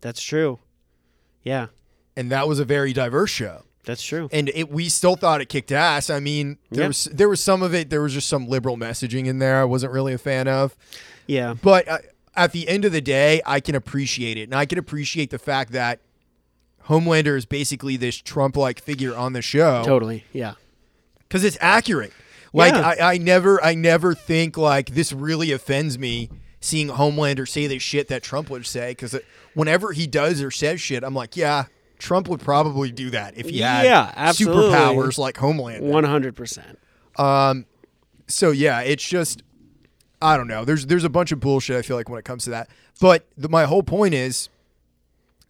[0.00, 0.60] That's true.
[1.42, 1.66] Yeah,
[2.16, 3.64] and that was a very diverse show.
[3.84, 4.28] that's true.
[4.32, 6.08] And it, we still thought it kicked ass.
[6.08, 6.88] I mean, there Yeah.
[6.88, 7.90] was there was some of it.
[7.90, 9.60] There was just some liberal messaging in there.
[9.60, 10.74] I wasn't really a fan of.
[11.26, 11.54] Yeah.
[11.60, 11.98] But uh,
[12.36, 15.38] at the end of the day, I can appreciate it, and I can appreciate the
[15.38, 16.00] fact that
[16.88, 19.82] Homelander is basically this Trump-like figure on the show.
[19.84, 20.24] Totally.
[20.32, 20.54] Yeah.
[21.20, 22.12] because it's accurate.
[22.52, 22.86] Like Yeah.
[23.06, 26.28] I, I never, I never think like this really offends me
[26.60, 28.90] seeing Homelander say the shit that Trump would say.
[28.92, 29.18] Because
[29.54, 31.64] whenever he does or says shit, I'm like, yeah,
[31.98, 34.64] Trump would probably do that if he had Yeah, absolutely.
[34.70, 35.82] superpowers like Homelander.
[37.16, 37.64] 100%.
[38.26, 39.42] So yeah, it's just,
[40.24, 40.64] I don't know.
[40.64, 41.76] There's there's a bunch of bullshit.
[41.76, 42.68] I feel like when it comes to that.
[43.00, 44.48] But the, my whole point is,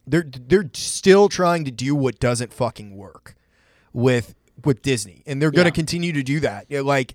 [0.06, 3.36] they're they're still trying to do what doesn't fucking work
[3.92, 5.74] with with Disney, and they're going to Yeah.
[5.74, 6.70] continue to do that.
[6.70, 7.14] Like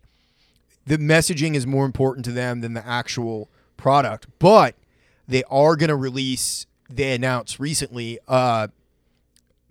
[0.87, 4.75] the messaging is more important to them than the actual product, but
[5.27, 6.65] they are going to release.
[6.89, 8.67] They announced recently, uh,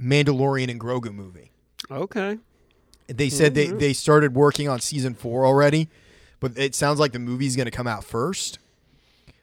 [0.01, 1.51] Mandalorian and Grogu movie.
[1.91, 2.39] Okay.
[3.09, 5.89] They said they, they started working on season four already,
[6.41, 8.59] but it sounds like the movie's going to come out first.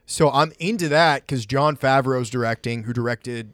[0.05, 3.53] So I'm into that because Jon Favreau's directing, who directed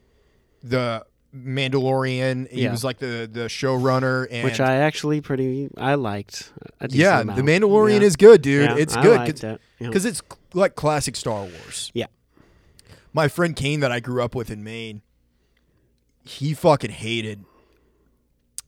[0.61, 2.51] the Mandalorian.
[2.51, 2.71] He Yeah.
[2.71, 6.51] was like the the showrunner, and Which I actually pretty, I liked.
[6.81, 7.37] A yeah, amount.
[7.37, 8.07] the Mandalorian Yeah.
[8.07, 8.69] is good, dude.
[8.69, 9.61] Yeah, it's I good liked it.
[9.79, 10.21] Because it's
[10.53, 11.89] like classic Star Wars.
[11.93, 12.07] Yeah.
[13.13, 15.01] My friend Kane that I grew up with in Maine,
[16.25, 17.45] he fucking hated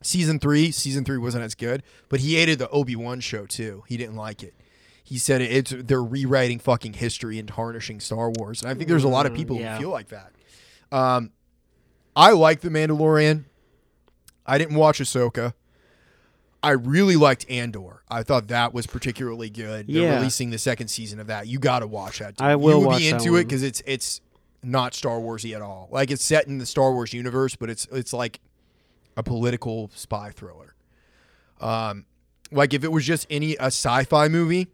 [0.01, 0.71] season three.
[0.71, 3.83] Season three wasn't as good, but he hated the Obi Wan show too.
[3.87, 4.53] He didn't like it.
[5.03, 9.03] He said it's they're rewriting fucking history and tarnishing Star Wars, and I think there's
[9.03, 9.75] a lot of Mm, people yeah.
[9.75, 10.31] who feel like that.
[10.91, 11.31] Um,
[12.15, 13.45] I like the Mandalorian.
[14.45, 15.53] I didn't watch Ahsoka.
[16.61, 18.03] I really liked Andor.
[18.09, 19.87] I thought that was particularly good.
[19.87, 20.15] They're Yeah.
[20.17, 21.47] releasing the second season of that.
[21.47, 22.37] You got to watch that.
[22.37, 22.45] dude.
[22.45, 24.21] I will You will be into it because it's it's
[24.63, 25.89] not Star Warsy at all.
[25.91, 28.39] Like it's set in the Star Wars universe, but it's it's like
[29.17, 30.75] a political spy thriller.
[31.59, 32.05] Um,
[32.51, 34.69] like if it was just any a sci-fi movie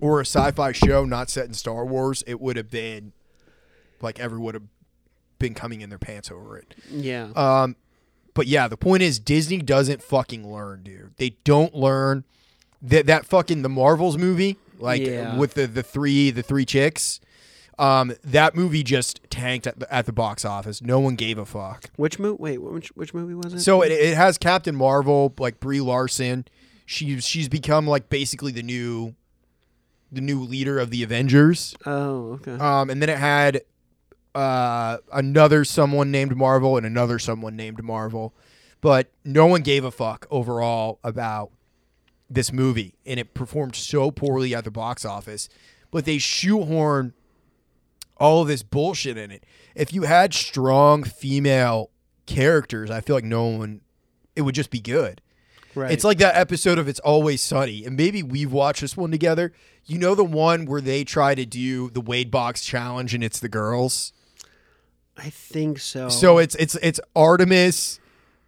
[0.00, 3.12] or a sci-fi show not set in Star Wars, it would have been
[4.00, 4.64] like everyone would have
[5.38, 6.74] been coming in their pants over it.
[6.90, 7.28] yeah.
[7.36, 7.76] Um,
[8.34, 11.12] but yeah, the point is Disney doesn't fucking learn, dude.
[11.16, 12.24] They don't learn.
[12.82, 15.36] that that fucking the Marvels movie, like Yeah.
[15.36, 17.18] with the the three the three chicks.
[17.80, 20.82] Um, that movie just tanked at the, at the box office.
[20.82, 21.90] No one gave a fuck.
[21.94, 22.36] Which movie?
[22.40, 23.60] Wait, which which movie was it?
[23.60, 26.44] So it, it has Captain Marvel, like Brie Larson.
[26.86, 29.14] She's she's become like basically the new,
[30.10, 31.74] the new leader of the Avengers.
[31.86, 32.52] oh, okay.
[32.52, 33.62] Um, and then it had
[34.34, 38.34] uh, another someone named Marvel and another someone named Marvel,
[38.80, 41.50] but no one gave a fuck overall about
[42.30, 45.48] this movie, and it performed so poorly at the box office.
[45.90, 47.14] But they shoehorn
[48.18, 49.44] all of this bullshit in it.
[49.74, 51.90] If you had strong female
[52.26, 53.80] characters, I feel like no one,
[54.36, 55.22] it would just be good.
[55.74, 55.90] Right.
[55.90, 59.52] It's like that episode of It's Always Sunny, and maybe we've watched this one together.
[59.84, 63.40] You know the one where they try to do the Wade Boggs challenge, and it's
[63.40, 64.12] the girls.
[65.16, 66.08] I think so.
[66.08, 68.00] So it's it's it's Artemis,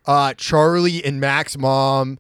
[0.06, 2.18] uh, Charlie, and Mac's mom,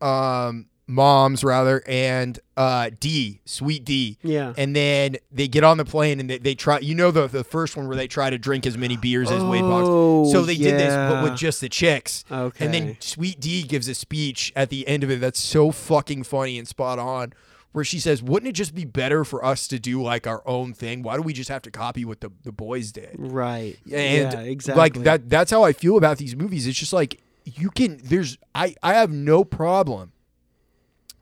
[0.00, 4.18] um, moms rather, and uh, D, Sweet D.
[4.22, 4.52] yeah.
[4.56, 6.78] And then they get on the plane and they, they try.
[6.78, 9.42] You know the the first one where they try to drink as many beers as
[9.42, 9.88] Wade Boggs.
[9.88, 12.24] Oh, So they did this, but with just the chicks.
[12.30, 12.64] Okay.
[12.64, 16.24] And then Sweet D gives a speech at the end of it that's so fucking
[16.24, 17.32] funny and spot on,
[17.72, 20.74] where she says, "Wouldn't it just be better for us to do like our own
[20.74, 21.02] thing?
[21.02, 23.76] Why do we just have to copy what the, the boys did?" right.
[23.84, 24.80] And yeah, exactly.
[24.80, 26.66] like that that's how I feel about these movies.
[26.66, 30.12] It's just like you can there's I I have no problem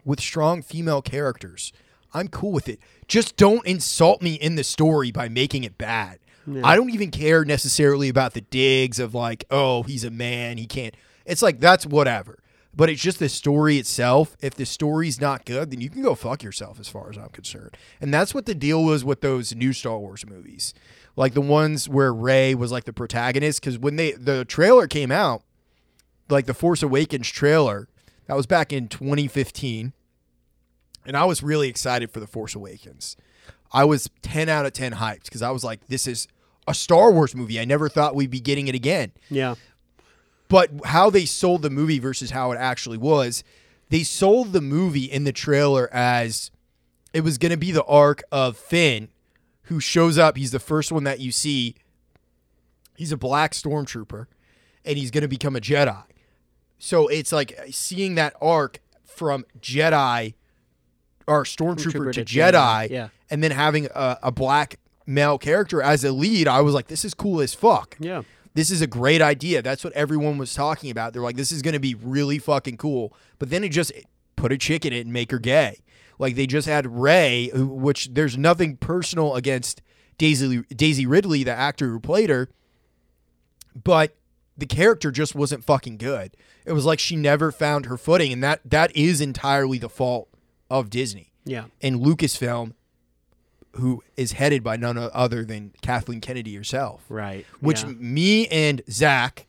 [0.04, 1.72] with strong female characters.
[2.12, 2.80] I'm cool with it.
[3.08, 6.18] Just don't insult me in the story by making it bad.
[6.46, 6.62] Yeah.
[6.64, 10.66] I don't even care necessarily about the digs of like, oh, he's a man, he
[10.66, 10.94] can't.
[11.24, 12.38] It's like that's whatever.
[12.74, 14.36] But it's just the story itself.
[14.40, 17.28] If the story's not good, then you can go fuck yourself as far as I'm
[17.30, 17.76] concerned.
[18.00, 20.72] And that's what the deal was with those new Star Wars movies.
[21.16, 25.10] Like the ones where Rey was like the protagonist cuz when they the trailer came
[25.10, 25.42] out,
[26.28, 27.88] like the Force Awakens trailer,
[28.30, 29.92] that was back in 2015.
[31.04, 33.16] And I was really excited for the Force Awakens.
[33.72, 36.28] I was 10 out of 10 hyped because I was like, this is
[36.68, 37.58] a Star Wars movie.
[37.58, 39.10] I never thought we'd be getting it again.
[39.30, 39.56] yeah.
[40.46, 43.42] But how they sold the movie versus how it actually was,
[43.88, 46.52] they sold the movie in the trailer as
[47.12, 49.08] it was going to be the arc of Finn,
[49.62, 50.36] who shows up.
[50.36, 51.74] He's the first one that you see.
[52.96, 54.26] He's a black stormtrooper,
[54.84, 56.04] and he's going to become a Jedi.
[56.80, 60.34] So it's like seeing that arc from Jedi
[61.26, 63.08] or stormtrooper to, to Jedi, Jedi, yeah.
[63.30, 66.48] and then having a, a black male character as a lead.
[66.48, 68.22] I was like, this is cool as fuck Yeah.
[68.54, 69.60] this is a great idea.
[69.60, 71.12] That's what everyone was talking about.
[71.12, 73.12] They're like, this is going to be really fucking cool.
[73.38, 73.92] But then it just
[74.36, 75.80] put a chick in it and make her gay.
[76.18, 79.82] Like they just had Rey, which there's nothing personal against
[80.16, 82.48] Daisy Daisy Ridley, the actor who played her,
[83.84, 84.16] but
[84.60, 86.36] the character just wasn't fucking good.
[86.64, 90.28] It was like she never found her footing, and that that is entirely the fault
[90.70, 91.64] of Disney Yeah.
[91.82, 92.74] and Lucasfilm,
[93.76, 97.46] who is headed by none other than Kathleen Kennedy herself Right.
[97.60, 97.90] which yeah.
[97.98, 99.46] me and Zach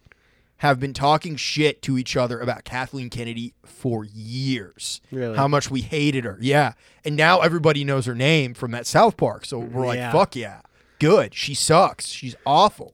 [0.57, 5.01] have been talking shit to each other about Kathleen Kennedy for years.
[5.11, 5.35] Really?
[5.35, 6.37] How much we hated her.
[6.39, 6.73] Yeah.
[7.03, 9.45] And now everybody knows her name from that South Park.
[9.47, 10.11] So we're like, Yeah.
[10.11, 10.61] fuck yeah.
[10.99, 11.33] Good.
[11.33, 12.09] She sucks.
[12.09, 12.93] She's awful.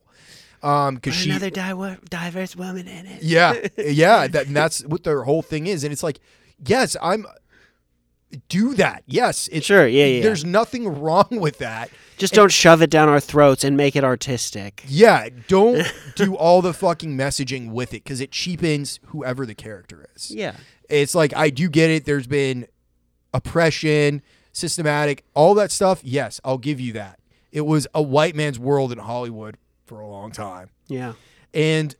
[0.67, 3.23] Um, because Put she another di- diverse woman in it.
[3.23, 5.83] yeah, yeah, that, and that's what their whole thing is.
[5.85, 6.19] And it's like,
[6.65, 7.25] yes, I'm
[8.49, 9.03] do that.
[9.05, 10.21] Yes, it's Sure, yeah, yeah.
[10.21, 11.89] There's nothing wrong with that.
[12.17, 14.83] Just don't shove it down our throats and make it artistic.
[14.87, 20.09] Yeah, don't do all the fucking messaging with it because it cheapens whoever the character
[20.15, 20.31] is.
[20.31, 20.55] Yeah.
[20.89, 22.03] It's like I do get it.
[22.05, 22.67] There's been
[23.33, 26.01] oppression, systematic, all that stuff.
[26.03, 27.19] Yes, I'll give you that.
[27.51, 29.57] It was a white man's world in Hollywood
[29.87, 31.13] for a long time, Yeah.
[31.53, 31.95] and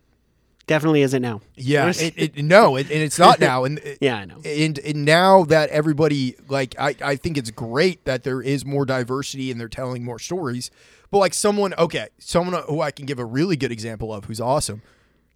[0.68, 1.40] Definitely isn't now.
[1.56, 3.64] yeah, it, it, no, it, and it's not now.
[3.64, 4.42] And Yeah, I know.
[4.44, 8.86] and, and now that everybody like I, I think it's great that there is more
[8.86, 10.70] diversity and they're telling more stories
[11.10, 14.42] but like someone okay someone who i can give a really good example of who's
[14.42, 14.82] awesome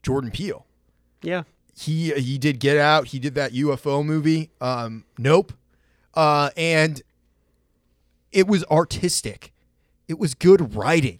[0.03, 0.65] jordan peele
[1.21, 1.43] Yeah.
[1.79, 5.53] he he did get out he did that ufo movie um nope
[6.13, 7.01] uh and
[8.33, 9.53] it was artistic
[10.09, 11.19] it was good writing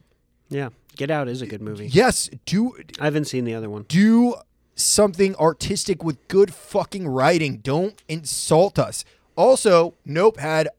[0.50, 0.70] Yeah.
[0.98, 1.88] Get Out is a good movie.
[1.88, 3.84] yes do I haven't seen the other one.
[3.88, 4.36] do
[4.76, 7.58] something artistic with good fucking writing.
[7.58, 9.04] Don't insult us.
[9.36, 10.70] Also, Nope had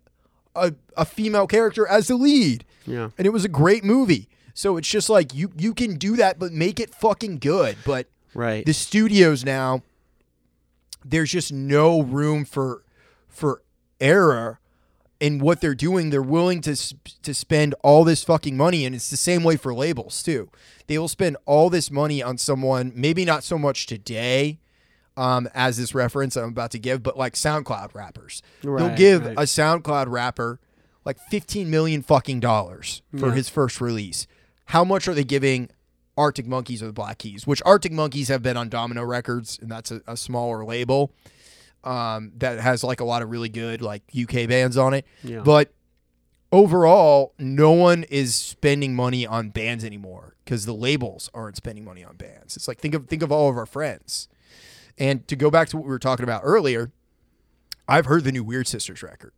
[0.57, 3.11] a, a female character as the lead, Yeah.
[3.17, 4.29] and it was a great movie.
[4.55, 7.77] So it's just like you you can do that, but make it fucking good.
[7.87, 8.65] But Right.
[8.67, 9.83] the studios now,
[11.05, 12.83] there's just no room for
[13.29, 13.63] for
[14.01, 14.59] error
[15.23, 16.11] in what they're doing.
[16.11, 16.75] They're willing to
[17.23, 20.51] to spend all this fucking money, and it's the same way for labels too.
[20.89, 24.59] They will spend all this money on someone, maybe not so much today,
[25.17, 28.43] um, as this reference I'm about to give, but like SoundCloud rappers.
[28.63, 29.39] They'll give right.
[29.39, 30.59] a SoundCloud rapper
[31.05, 33.35] like 15 million fucking dollars for Yeah.
[33.35, 34.27] his first release.
[34.67, 35.69] How much are they giving
[36.17, 37.47] Arctic Monkeys or the Black Keys?
[37.47, 41.13] Which Arctic Monkeys have been on Domino Records, and that's a, a smaller label
[41.85, 45.07] um, that has like a lot of really good like UK bands on it.
[45.23, 45.41] Yeah.
[45.41, 45.73] But
[46.51, 52.05] overall, no one is spending money on bands anymore because the labels aren't spending money
[52.05, 52.57] on bands.
[52.57, 54.29] It's like think of think of all of our friends.
[54.99, 56.93] And to go back to what we were talking about earlier,
[57.89, 59.33] I've heard the new Weird Sisters record,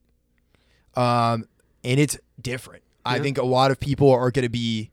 [0.96, 1.46] um,
[1.84, 2.82] and it's different.
[3.06, 4.90] I think a lot of people are going to be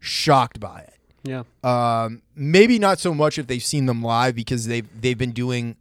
[0.00, 0.98] shocked by it.
[1.24, 1.42] yeah.
[1.64, 5.76] Um, maybe not so much if they've seen them live because they've they've been doing.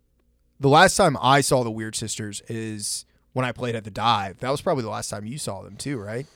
[0.61, 4.37] The last time I saw the Weird Sisters is when I played at the Dive.
[4.41, 6.27] That was probably the last time you saw them too, right?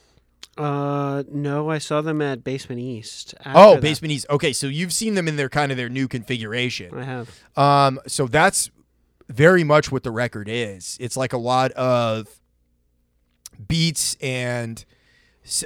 [0.58, 3.36] Uh, no, I saw them at Basement East.
[3.46, 3.82] oh, that.
[3.82, 4.26] Basement East.
[4.32, 6.98] Okay, so you've seen them in their kind of their new configuration.
[6.98, 7.40] I have.
[7.56, 8.72] Um, so that's
[9.30, 10.98] very much what the record is.
[11.00, 12.28] It's like a lot of
[13.68, 14.84] beats and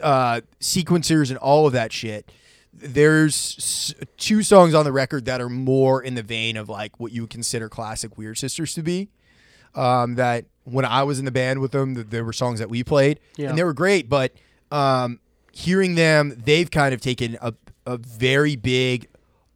[0.03, 2.29] uh, sequencers and all of that shit.
[2.73, 7.11] There's two songs on the record that are more in the vein of like what
[7.11, 9.09] you would consider classic Weird Sisters to be.
[9.75, 12.83] Um, that when I was in the band with them, there were songs that we
[12.83, 13.49] played Yeah.
[13.49, 14.09] and they were great.
[14.09, 14.33] But
[14.71, 15.19] um,
[15.51, 17.53] hearing them, they've kind of taken a,
[17.85, 19.07] a very big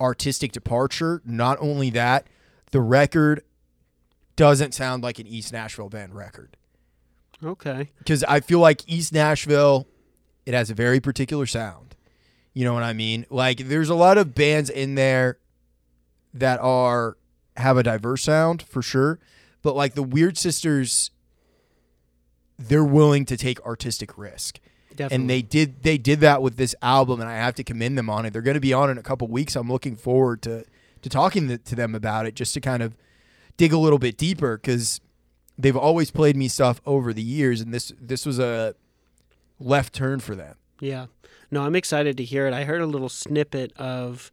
[0.01, 1.21] artistic departure.
[1.25, 2.27] Not only that,
[2.71, 3.43] the record
[4.35, 6.57] doesn't sound like an East Nashville band record
[7.43, 7.91] Okay.
[7.99, 9.87] because I feel like East Nashville,
[10.45, 11.92] it has a very particular sound.
[12.53, 13.25] You know what I mean?
[13.29, 15.39] Like there's a lot of bands in there
[16.33, 17.17] that are
[17.57, 19.19] have a diverse sound for sure,
[19.61, 21.11] but like the Weird Sisters,
[22.57, 24.59] they're willing to take artistic risk.
[24.95, 25.15] Definitely.
[25.15, 28.09] And they did they did that with this album, and I have to commend them
[28.09, 28.33] on it.
[28.33, 29.55] They're going to be on in a couple weeks.
[29.55, 30.65] I'm looking forward to
[31.01, 32.95] to talking to, to them about it, just to kind of
[33.57, 35.01] dig a little bit deeper because
[35.57, 38.75] they've always played me stuff over the years, and this this was a
[39.59, 40.57] left turn for them.
[40.79, 41.07] Yeah.
[41.53, 42.53] No, I'm excited to hear it.
[42.53, 44.31] I heard a little snippet of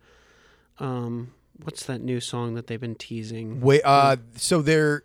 [0.78, 3.60] um what's that new song that they've been teasing?
[3.60, 5.04] Wait, uh, so they're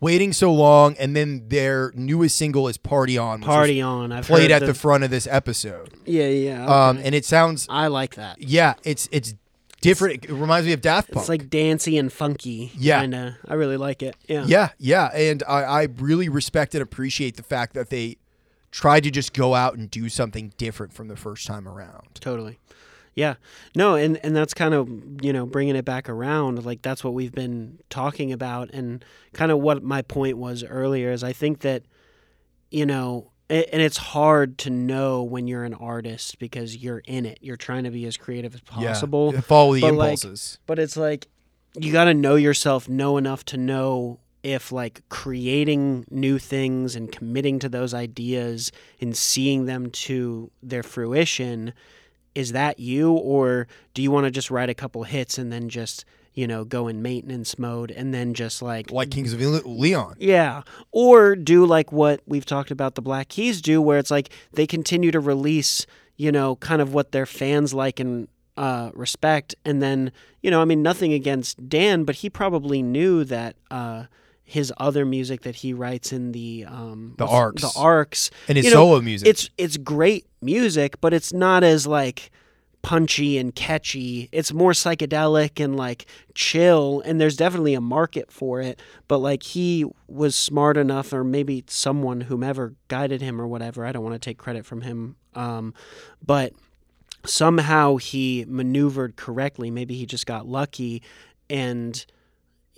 [0.00, 4.12] waiting so long, and then their newest single is "Party On," which Party on.
[4.12, 5.94] I've played at the, front of this episode.
[6.04, 6.66] Yeah, yeah.
[6.66, 8.40] Um, and it sounds I like that.
[8.40, 9.34] yeah, it's it's
[9.80, 10.24] different.
[10.24, 11.22] It reminds me of Daft Punk.
[11.22, 12.72] It's like dancey and funky.
[12.76, 13.00] Yeah.
[13.00, 13.38] Kinda.
[13.46, 14.16] I really like it.
[14.28, 14.44] Yeah.
[14.46, 18.18] Yeah, yeah, and I, I really respect and appreciate the fact that they
[18.70, 22.08] tried to just go out and do something different from the first time around.
[22.14, 22.58] Totally.
[23.14, 23.34] Yeah.
[23.74, 24.88] No, and and that's kind of,
[25.22, 29.50] you know, bringing it back around, like that's what we've been talking about and kind
[29.50, 31.82] of what my point was earlier is I think that
[32.70, 37.38] you know, and it's hard to know when you're an artist because you're in it.
[37.40, 39.32] You're trying to be as creative as possible.
[39.34, 40.60] Yeah, follow the but, like, impulses.
[40.66, 41.26] But it's like
[41.74, 47.12] you got to know yourself, know enough to know if like creating new things and
[47.12, 51.72] committing to those ideas and seeing them to their fruition
[52.34, 55.68] is that you or do you want to just write a couple hits and then
[55.68, 60.16] just, you know, go in maintenance mode and then just like like Kings of Leon.
[60.18, 60.62] yeah.
[60.92, 64.66] Or do like what we've talked about the Black Keys do, where it's like they
[64.66, 65.86] continue to release,
[66.16, 69.54] you know, kind of what their fans like and uh, respect.
[69.64, 70.12] And then,
[70.42, 74.04] you know, I mean, nothing against Dan, but he probably knew that uh,
[74.50, 77.62] his other music that he writes in the um, The arcs.
[77.62, 79.28] the arcs, And his you know, solo music.
[79.28, 82.32] It's it's great music, but it's not as like
[82.82, 84.28] punchy and catchy.
[84.32, 89.44] It's more psychedelic and like chill and there's definitely a market for it, but like
[89.44, 93.86] he was smart enough or maybe someone whomever guided him or whatever.
[93.86, 95.14] I don't want to take credit from him.
[95.36, 95.74] Um
[96.26, 96.54] but
[97.24, 99.70] somehow he maneuvered correctly.
[99.70, 101.02] Maybe he just got lucky
[101.48, 102.04] and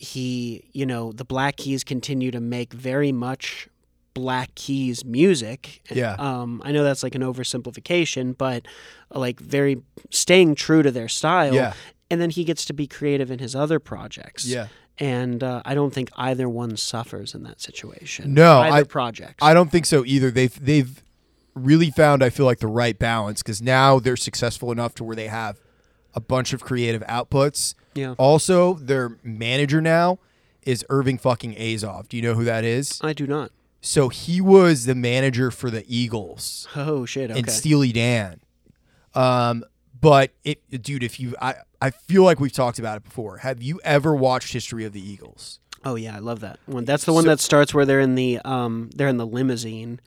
[0.03, 3.69] he, you know, the Black Keys continue to make very much
[4.15, 5.81] Black Keys music.
[5.91, 6.17] Yeah.
[6.19, 8.67] Um, I know that's like an oversimplification, but
[9.11, 9.81] like very
[10.11, 11.55] staying true to their style.
[11.55, 11.75] Yeah.
[12.11, 14.45] And then he gets to be creative in his other projects.
[14.45, 14.67] yeah.
[14.99, 18.35] And uh, I don't think either one suffers in that situation.
[18.35, 19.39] No, either I- project.
[19.41, 20.31] I don't think so either.
[20.31, 21.03] They've they've
[21.55, 25.17] really found I feel like the right balance because now they're successful enough to where
[25.17, 25.61] they have
[26.15, 27.75] a bunch of creative outputs.
[27.95, 28.15] Yeah.
[28.19, 30.19] Also, their manager now
[30.63, 32.09] is Irving fucking Azoff.
[32.09, 33.01] Do you know who that is?
[33.03, 33.51] I do not.
[33.81, 37.31] So he was the manager for the Eagles Oh shit.
[37.31, 37.39] Okay.
[37.41, 38.41] and Steely Dan.
[39.15, 39.65] Um,
[40.01, 43.39] but it, dude, if you, I, I feel like we've talked about it before.
[43.39, 45.59] Have you ever watched History of the Eagles?
[45.85, 46.85] Oh yeah, I love that one.
[46.85, 50.01] That's the one So- that starts where they're in the um they're in the limousine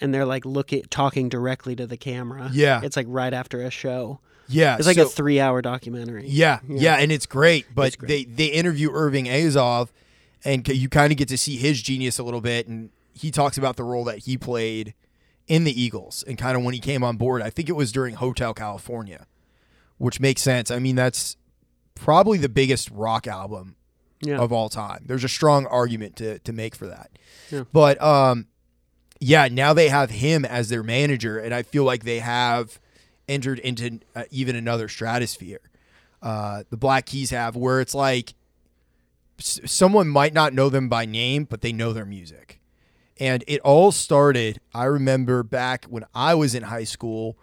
[0.00, 2.48] and they're like looking talking directly to the camera.
[2.52, 2.80] Yeah.
[2.82, 4.20] It's like right after a show.
[4.48, 6.24] Yeah, It's like so- a three-hour documentary.
[6.26, 7.66] Yeah, yeah, and it's great.
[7.74, 8.08] But It's great.
[8.36, 9.88] they they interview Irving Azoff,
[10.44, 13.58] and you kind of get to see his genius a little bit, and he talks
[13.58, 14.94] about the role that he played
[15.46, 17.42] in the Eagles and kind of when he came on board.
[17.42, 19.26] I think it was during Hotel California,
[19.98, 20.70] which makes sense.
[20.70, 21.36] I mean, that's
[21.94, 23.74] probably the biggest rock album
[24.22, 24.38] Yeah.
[24.38, 25.04] of all time.
[25.06, 27.10] There's a strong argument to to make for that.
[27.50, 27.64] Yeah.
[27.72, 28.46] But um,
[29.20, 32.78] yeah, now they have him as their manager, and I feel like they have
[33.28, 35.60] entered into uh, even another stratosphere.
[36.22, 38.34] Uh, the Black Keys have, where it's like
[39.38, 42.60] s- someone might not know them by name, but they know their music.
[43.20, 47.36] And it all started, I remember back when I was in high school,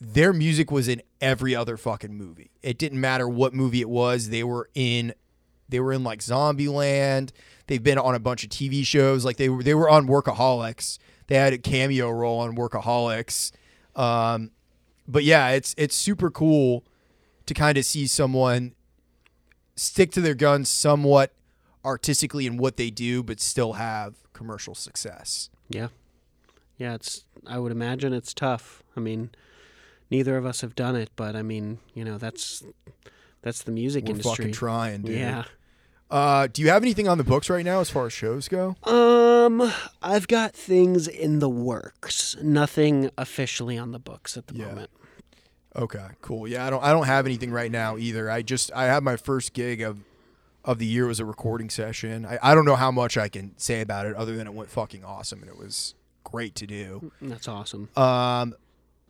[0.00, 2.50] their music was in every other fucking movie.
[2.62, 5.14] It didn't matter what movie it was, they were in
[5.68, 7.30] they were in like Zombieland.
[7.66, 9.24] They've been on a bunch of TV shows.
[9.24, 10.98] Like they were they were on Workaholics.
[11.28, 13.52] They had a cameo role on Workaholics.
[13.96, 14.50] Um,
[15.06, 16.84] but yeah, it's it's super cool
[17.46, 18.74] to kind of see someone
[19.74, 21.32] stick to their guns somewhat
[21.84, 25.50] artistically in what they do, but still have commercial success.
[25.68, 25.88] Yeah.
[26.78, 28.82] Yeah, it's I would imagine it's tough.
[28.96, 29.30] I mean,
[30.10, 32.62] neither of us have done it, but I mean, you know, that's
[33.42, 34.30] that's the music We're industry.
[34.36, 35.18] fucking trying, dude.
[35.18, 35.44] yeah.
[36.12, 38.76] Uh, do you have anything on the books right now as far as shows go?
[38.84, 42.36] Um, I've got things in the works.
[42.42, 44.66] Nothing officially on the books at the Yeah.
[44.66, 44.90] moment.
[45.74, 46.46] Okay, cool.
[46.46, 48.30] Yeah, I don't I don't have anything right now either.
[48.30, 50.00] I just I had my first gig of
[50.66, 52.26] of the year was a recording session.
[52.26, 54.68] I, I don't know how much I can say about it other than it went
[54.68, 55.94] fucking awesome and it was
[56.24, 57.10] great to do.
[57.22, 57.88] That's awesome.
[57.96, 58.54] Um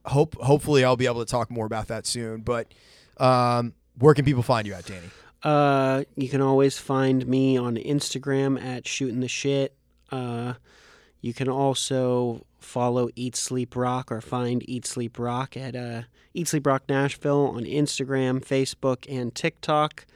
[0.07, 2.43] hope hopefully I'll be able to talk more about that soon.
[2.43, 2.73] But
[3.19, 5.11] um where can people find you at, Danny?
[5.43, 9.75] Uh, you can always find me on Instagram at shooting the shit.
[10.11, 10.55] Uh,
[11.21, 16.03] you can also follow Eat Sleep Rock or find Eat Sleep Rock at uh,
[16.35, 20.07] Eat Sleep Rock Nashville on Instagram, Facebook, and TikTok.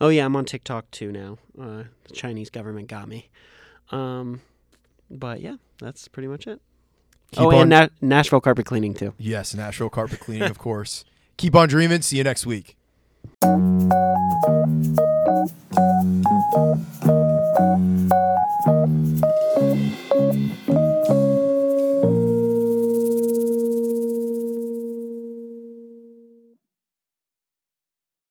[0.00, 1.38] Oh yeah, I'm on TikTok too now.
[1.60, 3.28] Uh, the Chinese government got me.
[3.90, 4.40] Um,
[5.10, 6.60] but yeah, that's pretty much it.
[7.32, 9.14] Keep oh, on- and Na- Nashville carpet cleaning too.
[9.18, 11.04] Yes, Nashville carpet cleaning, of course.
[11.36, 12.02] Keep on dreaming.
[12.02, 12.76] See you next week.
[13.42, 13.90] Thank
[21.08, 21.19] you.